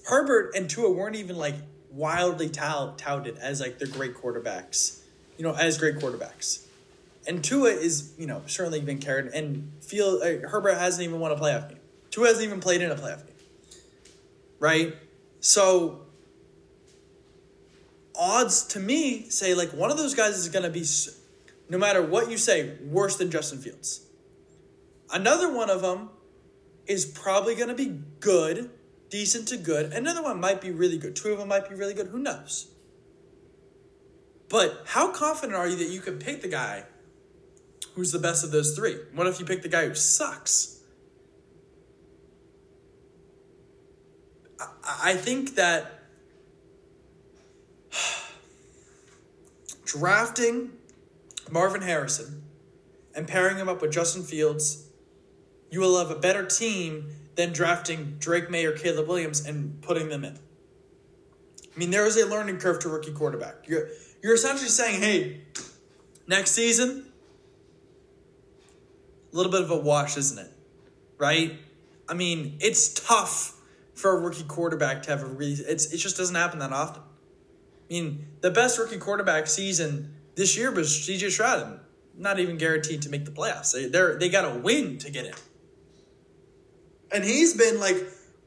Herbert 0.08 0.56
and 0.56 0.68
Tua 0.68 0.92
weren't 0.92 1.16
even 1.16 1.38
like 1.38 1.54
wildly 1.92 2.50
tout- 2.50 2.98
touted 2.98 3.38
as 3.38 3.62
like 3.62 3.78
the 3.78 3.86
great 3.86 4.16
quarterbacks, 4.16 5.02
you 5.38 5.44
know, 5.44 5.54
as 5.54 5.78
great 5.78 5.98
quarterbacks. 5.98 6.66
And 7.28 7.44
Tua 7.44 7.70
is, 7.70 8.14
you 8.18 8.26
know, 8.26 8.42
certainly 8.48 8.82
been 8.82 8.98
carried 8.98 9.28
and 9.34 9.72
feel 9.82 10.20
uh, 10.24 10.48
Herbert 10.48 10.80
hasn't 10.80 11.08
even 11.08 11.20
won 11.20 11.32
a 11.32 11.36
playoff 11.36 11.70
game. 11.70 11.80
Tua 12.10 12.28
hasn't 12.28 12.44
even 12.44 12.60
played 12.60 12.82
in 12.82 12.90
a 12.90 12.96
playoff 12.96 13.26
game. 13.26 13.36
Right? 14.60 14.96
So 15.42 16.02
odds 18.16 18.64
to 18.64 18.80
me 18.80 19.30
say 19.30 19.54
like 19.54 19.70
one 19.74 19.92
of 19.92 19.98
those 19.98 20.16
guys 20.16 20.38
is 20.38 20.50
going 20.50 20.64
to 20.64 20.72
be 20.72 20.84
no 21.70 21.78
matter 21.78 22.02
what 22.02 22.32
you 22.32 22.38
say 22.38 22.78
worse 22.84 23.18
than 23.18 23.30
Justin 23.30 23.60
Fields. 23.60 24.05
Another 25.16 25.50
one 25.50 25.70
of 25.70 25.82
them 25.82 26.10
is 26.88 27.06
probably 27.06 27.56
going 27.56 27.70
to 27.70 27.74
be 27.74 28.02
good, 28.20 28.70
decent 29.10 29.48
to 29.48 29.56
good. 29.56 29.94
Another 29.94 30.22
one 30.22 30.42
might 30.42 30.60
be 30.60 30.72
really 30.72 30.98
good. 30.98 31.16
Two 31.16 31.30
of 31.30 31.38
them 31.38 31.48
might 31.48 31.70
be 31.70 31.74
really 31.74 31.94
good. 31.94 32.08
Who 32.08 32.20
knows? 32.20 32.68
But 34.50 34.82
how 34.88 35.14
confident 35.14 35.58
are 35.58 35.70
you 35.70 35.78
that 35.78 35.88
you 35.88 36.02
can 36.02 36.20
pick 36.20 36.42
the 36.42 36.50
guy 36.50 36.84
who's 37.94 38.12
the 38.12 38.20
best 38.20 38.44
of 38.44 38.52
those 38.52 38.76
three? 38.76 38.98
What 39.14 39.26
if 39.26 39.40
you 39.40 39.46
pick 39.46 39.62
the 39.62 39.70
guy 39.70 39.88
who 39.88 39.96
sucks? 39.96 40.82
I 44.84 45.14
think 45.14 45.56
that 45.56 46.02
drafting 49.86 50.72
Marvin 51.50 51.84
Harrison 51.84 52.44
and 53.16 53.30
pairing 53.30 53.56
him 53.56 53.70
up 53.70 53.82
with 53.82 53.94
Justin 53.94 54.24
Fields, 54.24 54.85
you 55.70 55.80
will 55.80 55.98
have 55.98 56.12
a 56.12 56.20
better 56.20 56.46
team 56.46 57.10
than 57.36 57.52
drafting 57.52 58.16
Drake 58.20 58.50
Maye 58.50 58.66
or 58.66 58.72
Caleb 58.72 59.08
Williams 59.08 59.46
and 59.46 59.82
putting 59.82 60.10
them 60.10 60.24
in. 60.24 60.40
I 61.76 61.80
mean, 61.80 61.92
there 61.92 62.06
is 62.06 62.18
a 62.18 62.26
learning 62.26 62.58
curve 62.58 62.80
to 62.80 62.90
rookie 62.90 63.12
quarterback. 63.12 63.68
You're 63.68 63.90
you're 64.24 64.34
essentially 64.34 64.70
saying, 64.70 65.02
hey, 65.02 65.42
next 66.28 66.52
season, 66.52 67.06
a 69.32 69.36
little 69.36 69.52
bit 69.52 69.62
of 69.62 69.72
a 69.72 69.78
wash, 69.78 70.18
isn't 70.18 70.40
it? 70.40 70.52
Right? 71.18 71.60
I 72.08 72.14
mean, 72.14 72.58
it's 72.62 72.94
tough 72.94 73.60
for 73.94 74.18
a 74.18 74.20
rookie 74.20 74.44
quarterback 74.44 75.04
to 75.04 75.12
have 75.12 75.24
a 75.24 75.26
really 75.26 75.54
it's 75.54 75.92
it 75.94 75.98
just 75.98 76.18
doesn't 76.18 76.36
happen 76.36 76.60
that 76.60 76.72
often. 76.72 77.02
I 77.02 77.94
mean, 77.94 78.26
the 78.42 78.52
best 78.52 78.80
rookie 78.80 78.98
quarterback 78.98 79.48
season 79.48 80.14
this 80.36 80.58
year 80.58 80.72
was 80.72 80.90
CJ 80.90 81.32
Stroud. 81.32 81.80
Not 82.18 82.40
even 82.40 82.58
guaranteed 82.58 83.02
to 83.02 83.10
make 83.10 83.26
the 83.26 83.32
playoffs. 83.32 83.74
They 83.74 83.88
they 84.18 84.30
got 84.30 84.46
a 84.46 84.58
win 84.58 84.98
to 85.00 85.12
get 85.12 85.26
in. 85.26 85.34
And 87.12 87.24
he's 87.24 87.56
been 87.56 87.80
like 87.80 87.98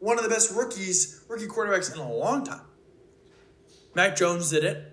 one 0.00 0.18
of 0.18 0.24
the 0.24 0.30
best 0.30 0.54
rookies, 0.54 1.24
rookie 1.28 1.46
quarterbacks 1.46 1.92
in 1.92 1.98
a 1.98 2.12
long 2.12 2.44
time. 2.44 2.62
Mac 3.94 4.16
Jones 4.16 4.50
did 4.50 4.64
it, 4.64 4.92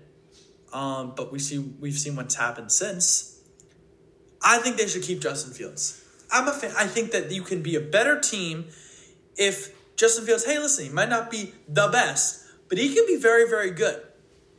um, 0.72 1.12
but 1.16 1.32
we 1.32 1.38
see 1.38 1.58
we've 1.58 1.98
seen 1.98 2.16
what's 2.16 2.34
happened 2.34 2.72
since. 2.72 3.40
I 4.42 4.58
think 4.58 4.76
they 4.76 4.88
should 4.88 5.02
keep 5.02 5.20
Justin 5.20 5.52
Fields. 5.52 6.02
I'm 6.30 6.48
a 6.48 6.52
fan. 6.52 6.72
I 6.76 6.86
think 6.86 7.12
that 7.12 7.30
you 7.30 7.42
can 7.42 7.62
be 7.62 7.76
a 7.76 7.80
better 7.80 8.18
team 8.18 8.66
if 9.36 9.74
Justin 9.96 10.26
Fields. 10.26 10.44
Hey, 10.44 10.58
listen, 10.58 10.86
he 10.86 10.90
might 10.90 11.08
not 11.08 11.30
be 11.30 11.52
the 11.68 11.88
best, 11.88 12.46
but 12.68 12.78
he 12.78 12.94
can 12.94 13.06
be 13.06 13.16
very, 13.16 13.48
very 13.48 13.70
good, 13.70 14.02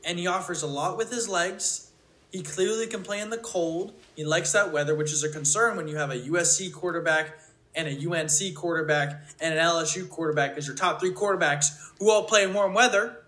and 0.04 0.18
he 0.18 0.28
offers 0.28 0.64
a 0.64 0.68
lot 0.68 0.98
with 0.98 1.12
his 1.12 1.28
legs. 1.28 1.92
He 2.32 2.42
clearly 2.42 2.88
can 2.88 3.04
play 3.04 3.20
in 3.20 3.30
the 3.30 3.38
cold. 3.38 3.94
He 4.16 4.24
likes 4.26 4.52
that 4.52 4.72
weather, 4.72 4.96
which 4.96 5.12
is 5.12 5.24
a 5.24 5.30
concern 5.30 5.78
when 5.78 5.88
you 5.88 5.96
have 5.98 6.12
a 6.12 6.20
USC 6.20 6.74
quarterback 6.74 7.40
and 7.78 7.88
a 7.88 8.12
UNC 8.12 8.56
quarterback 8.56 9.24
and 9.40 9.54
an 9.54 9.64
LSU 9.64 10.10
quarterback 10.10 10.58
as 10.58 10.68
your 10.68 10.76
top 10.76 11.00
three 11.00 11.14
quarterbacks 11.14 11.92
who 12.00 12.10
all 12.10 12.24
play 12.24 12.44
in 12.44 12.54
warm 12.54 12.74
weather. 12.74 13.24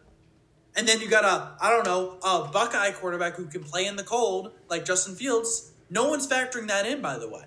And 0.75 0.87
then 0.87 0.99
you 0.99 1.07
got 1.07 1.23
a, 1.23 1.63
I 1.63 1.69
don't 1.69 1.85
know, 1.85 2.17
a 2.23 2.49
Buckeye 2.51 2.91
quarterback 2.91 3.35
who 3.35 3.45
can 3.45 3.63
play 3.63 3.85
in 3.85 3.95
the 3.95 4.03
cold 4.03 4.51
like 4.69 4.85
Justin 4.85 5.15
Fields. 5.15 5.71
No 5.89 6.09
one's 6.09 6.27
factoring 6.27 6.67
that 6.67 6.85
in, 6.85 7.01
by 7.01 7.17
the 7.17 7.29
way. 7.29 7.43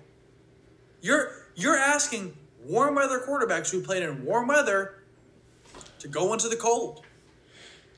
You're 1.01 1.31
you're 1.55 1.77
asking 1.77 2.37
warm 2.65 2.95
weather 2.95 3.19
quarterbacks 3.19 3.69
who 3.69 3.81
played 3.81 4.03
in 4.03 4.23
warm 4.25 4.47
weather 4.47 4.95
to 5.99 6.07
go 6.07 6.33
into 6.33 6.47
the 6.47 6.55
cold. 6.55 7.05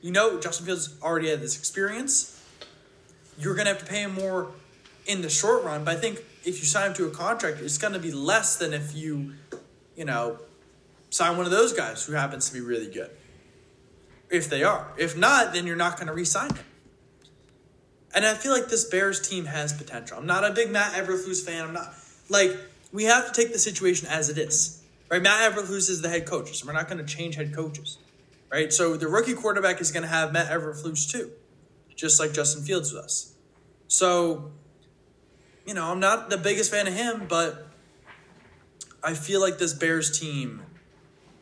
You 0.02 0.12
know, 0.12 0.40
Justin 0.40 0.66
Fields 0.66 0.94
already 1.02 1.30
had 1.30 1.40
this 1.40 1.58
experience. 1.58 2.32
You're 3.38 3.54
to 3.54 3.64
have 3.64 3.78
to 3.78 3.86
pay 3.86 4.02
him 4.02 4.14
more 4.14 4.52
in 5.06 5.22
the 5.22 5.30
short 5.30 5.64
run, 5.64 5.84
but 5.84 5.96
I 5.96 6.00
think 6.00 6.18
if 6.44 6.58
you 6.58 6.64
sign 6.64 6.88
him 6.88 6.94
to 6.94 7.06
a 7.06 7.10
contract, 7.10 7.60
it's 7.60 7.78
going 7.78 7.92
to 7.92 7.98
be 7.98 8.12
less 8.12 8.56
than 8.56 8.72
if 8.72 8.94
you, 8.94 9.34
you 9.96 10.04
know, 10.04 10.38
sign 11.10 11.36
one 11.36 11.46
of 11.46 11.52
those 11.52 11.72
guys 11.72 12.04
who 12.04 12.12
happens 12.12 12.48
to 12.48 12.54
be 12.54 12.60
really 12.60 12.90
good. 12.90 13.10
If 14.30 14.50
they 14.50 14.64
are. 14.64 14.92
If 14.98 15.16
not, 15.16 15.52
then 15.52 15.66
you're 15.66 15.76
not 15.76 15.96
going 15.96 16.08
to 16.08 16.12
re 16.12 16.24
sign 16.24 16.50
him. 16.54 16.64
And 18.14 18.24
I 18.24 18.34
feel 18.34 18.52
like 18.52 18.68
this 18.68 18.84
Bears 18.84 19.26
team 19.26 19.44
has 19.44 19.72
potential. 19.72 20.18
I'm 20.18 20.26
not 20.26 20.44
a 20.44 20.52
big 20.52 20.70
Matt 20.70 20.92
Eberflus 20.92 21.44
fan. 21.44 21.66
I'm 21.66 21.74
not 21.74 21.94
like 22.28 22.56
we 22.92 23.04
have 23.04 23.30
to 23.30 23.32
take 23.32 23.52
the 23.52 23.58
situation 23.58 24.08
as 24.08 24.30
it 24.30 24.38
is. 24.38 24.82
Right? 25.10 25.22
Matt 25.22 25.52
Eberflus 25.52 25.88
is 25.90 26.02
the 26.02 26.08
head 26.08 26.26
coach, 26.26 26.56
so 26.56 26.66
we're 26.66 26.72
not 26.72 26.88
going 26.88 27.04
to 27.04 27.04
change 27.04 27.36
head 27.36 27.54
coaches. 27.54 27.98
Right? 28.50 28.72
So 28.72 28.96
the 28.96 29.06
rookie 29.06 29.34
quarterback 29.34 29.80
is 29.80 29.92
going 29.92 30.02
to 30.02 30.08
have 30.08 30.32
Matt 30.32 30.50
Eberflus 30.50 31.10
too, 31.10 31.30
just 31.94 32.18
like 32.18 32.32
Justin 32.32 32.62
Fields 32.64 32.92
was. 32.92 33.34
So, 33.88 34.50
you 35.66 35.74
know, 35.74 35.90
I'm 35.90 36.00
not 36.00 36.30
the 36.30 36.38
biggest 36.38 36.70
fan 36.70 36.86
of 36.86 36.94
him, 36.94 37.26
but 37.28 37.66
I 39.02 39.14
feel 39.14 39.40
like 39.40 39.58
this 39.58 39.72
Bears 39.72 40.18
team 40.18 40.62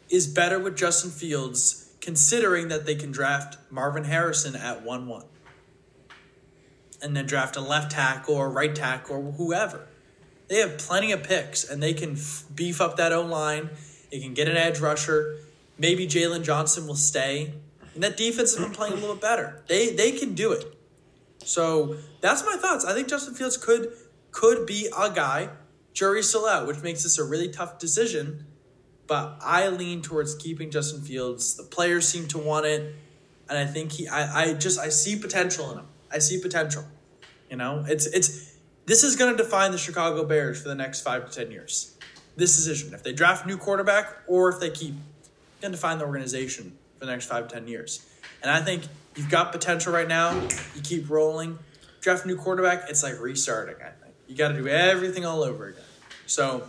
is 0.08 0.26
better 0.26 0.58
with 0.58 0.76
Justin 0.76 1.10
Fields 1.10 1.92
considering 2.00 2.68
that 2.68 2.86
they 2.86 2.94
can 2.94 3.10
draft 3.12 3.56
Marvin 3.70 4.04
Harrison 4.04 4.56
at 4.56 4.82
1 4.82 5.06
1 5.06 5.24
and 7.02 7.16
then 7.16 7.26
draft 7.26 7.56
a 7.56 7.60
left 7.60 7.92
tackle 7.92 8.34
or 8.34 8.50
right 8.50 8.74
tackle 8.74 9.16
or 9.16 9.32
whoever. 9.32 9.86
They 10.48 10.56
have 10.56 10.78
plenty 10.78 11.12
of 11.12 11.22
picks 11.22 11.68
and 11.68 11.82
they 11.82 11.94
can 11.94 12.12
f- 12.12 12.44
beef 12.54 12.80
up 12.80 12.96
that 12.96 13.12
O 13.12 13.22
line. 13.22 13.70
They 14.10 14.20
can 14.20 14.34
get 14.34 14.48
an 14.48 14.56
edge 14.56 14.80
rusher. 14.80 15.38
Maybe 15.78 16.06
Jaylon 16.06 16.44
Johnson 16.44 16.86
will 16.86 16.94
stay. 16.94 17.54
And 17.94 18.02
that 18.02 18.16
defense 18.16 18.54
has 18.54 18.64
been 18.64 18.74
playing 18.74 18.94
a 18.94 18.96
little 18.96 19.14
bit 19.14 19.22
better. 19.22 19.62
They 19.68 19.94
they 19.94 20.12
can 20.12 20.34
do 20.34 20.52
it. 20.52 20.76
So 21.44 21.96
that's 22.20 22.44
my 22.44 22.56
thoughts. 22.56 22.84
I 22.84 22.92
think 22.94 23.08
Justin 23.08 23.34
Fields 23.34 23.56
could 23.56 23.92
could 24.34 24.66
be 24.66 24.88
a 24.98 25.10
guy. 25.10 25.48
Jury's 25.94 26.28
still 26.28 26.46
out, 26.46 26.66
which 26.66 26.82
makes 26.82 27.04
this 27.04 27.18
a 27.18 27.24
really 27.24 27.48
tough 27.48 27.78
decision. 27.78 28.44
But 29.06 29.38
I 29.40 29.68
lean 29.68 30.02
towards 30.02 30.34
keeping 30.34 30.70
Justin 30.70 31.00
Fields. 31.00 31.56
The 31.56 31.62
players 31.62 32.08
seem 32.08 32.26
to 32.28 32.38
want 32.38 32.66
it, 32.66 32.94
and 33.48 33.56
I 33.56 33.64
think 33.64 33.92
he. 33.92 34.08
I, 34.08 34.42
I 34.42 34.54
just 34.54 34.78
I 34.78 34.88
see 34.88 35.16
potential 35.16 35.70
in 35.70 35.78
him. 35.78 35.86
I 36.10 36.18
see 36.18 36.40
potential. 36.40 36.84
You 37.48 37.56
know, 37.56 37.84
it's 37.86 38.06
it's 38.06 38.56
This 38.86 39.04
is 39.04 39.14
going 39.14 39.36
to 39.36 39.42
define 39.42 39.70
the 39.70 39.78
Chicago 39.78 40.24
Bears 40.24 40.60
for 40.60 40.68
the 40.68 40.74
next 40.74 41.02
five 41.02 41.30
to 41.30 41.34
ten 41.34 41.52
years. 41.52 41.96
This 42.36 42.56
decision, 42.56 42.92
if 42.92 43.02
they 43.02 43.12
draft 43.12 43.46
new 43.46 43.56
quarterback 43.56 44.08
or 44.26 44.48
if 44.48 44.58
they 44.58 44.70
keep, 44.70 44.94
going 45.60 45.70
to 45.72 45.78
define 45.78 45.98
the 45.98 46.06
organization 46.06 46.76
for 46.98 47.06
the 47.06 47.12
next 47.12 47.26
five 47.26 47.46
to 47.46 47.54
ten 47.54 47.68
years. 47.68 48.04
And 48.42 48.50
I 48.50 48.60
think 48.60 48.82
you've 49.14 49.30
got 49.30 49.52
potential 49.52 49.92
right 49.92 50.08
now. 50.08 50.34
You 50.74 50.82
keep 50.82 51.08
rolling. 51.08 51.58
Draft 52.00 52.26
new 52.26 52.36
quarterback. 52.36 52.90
It's 52.90 53.02
like 53.02 53.20
restarting. 53.20 53.76
I 54.34 54.36
think 54.36 54.38
you 54.38 54.44
got 54.48 54.48
to 54.56 54.62
do 54.62 54.68
everything 54.68 55.24
all 55.24 55.42
over 55.44 55.68
again. 55.68 55.82
So, 56.26 56.60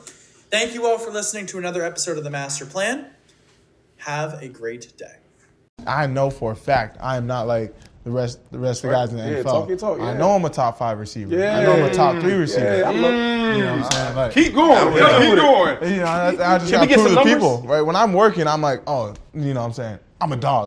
thank 0.51 0.73
you 0.75 0.85
all 0.85 0.99
for 0.99 1.09
listening 1.09 1.47
to 1.47 1.57
another 1.57 1.83
episode 1.83 2.17
of 2.17 2.23
the 2.23 2.29
Master 2.29 2.63
Plan. 2.65 3.07
Have 3.97 4.41
a 4.41 4.47
great 4.47 4.95
day. 4.97 5.15
I 5.87 6.05
know 6.07 6.29
for 6.29 6.51
a 6.51 6.55
fact 6.55 6.97
I 7.01 7.17
am 7.17 7.25
not 7.27 7.47
like 7.47 7.73
the 8.03 8.11
rest 8.11 8.39
the 8.51 8.59
rest 8.59 8.83
of 8.83 8.91
the 8.91 8.95
guys 8.95 9.11
in 9.11 9.17
the 9.17 9.23
Yeah, 9.23 9.37
NFL. 9.39 9.43
talk 9.45 9.67
your 9.69 9.77
talk, 9.77 9.99
I 9.99 10.13
know 10.13 10.31
I'm 10.31 10.45
a 10.45 10.49
top 10.49 10.77
five 10.77 10.99
receiver. 10.99 11.35
Yeah. 11.35 11.57
I 11.57 11.63
know 11.63 11.73
I'm 11.73 11.83
a 11.85 11.93
top 11.93 12.21
three 12.21 12.33
receiver. 12.33 12.77
Yeah, 12.77 12.89
I 12.89 12.91
love- 12.91 13.55
You 13.57 13.63
know 13.63 13.77
what 13.77 13.85
I'm 13.85 13.91
saying? 13.91 14.15
Like, 14.15 14.31
Keep 14.33 14.53
going. 14.53 14.93
Keep 14.93 15.35
going. 15.35 15.91
you 15.93 15.97
know, 16.01 16.05
I, 16.05 16.27
I 16.27 16.57
just 16.59 16.71
Can 16.71 16.71
we 16.71 16.71
got 16.71 16.81
to 16.81 16.87
get 16.87 16.97
prove 16.99 16.99
some 16.99 17.07
to 17.09 17.13
numbers? 17.15 17.33
people. 17.33 17.61
Right 17.67 17.81
when 17.81 17.95
I'm 17.95 18.13
working, 18.13 18.47
I'm 18.47 18.61
like, 18.61 18.81
oh, 18.85 19.13
you 19.33 19.53
know, 19.55 19.61
what 19.61 19.67
I'm 19.67 19.73
saying 19.73 19.99
I'm 20.21 20.31
a 20.31 20.37
dog. 20.37 20.63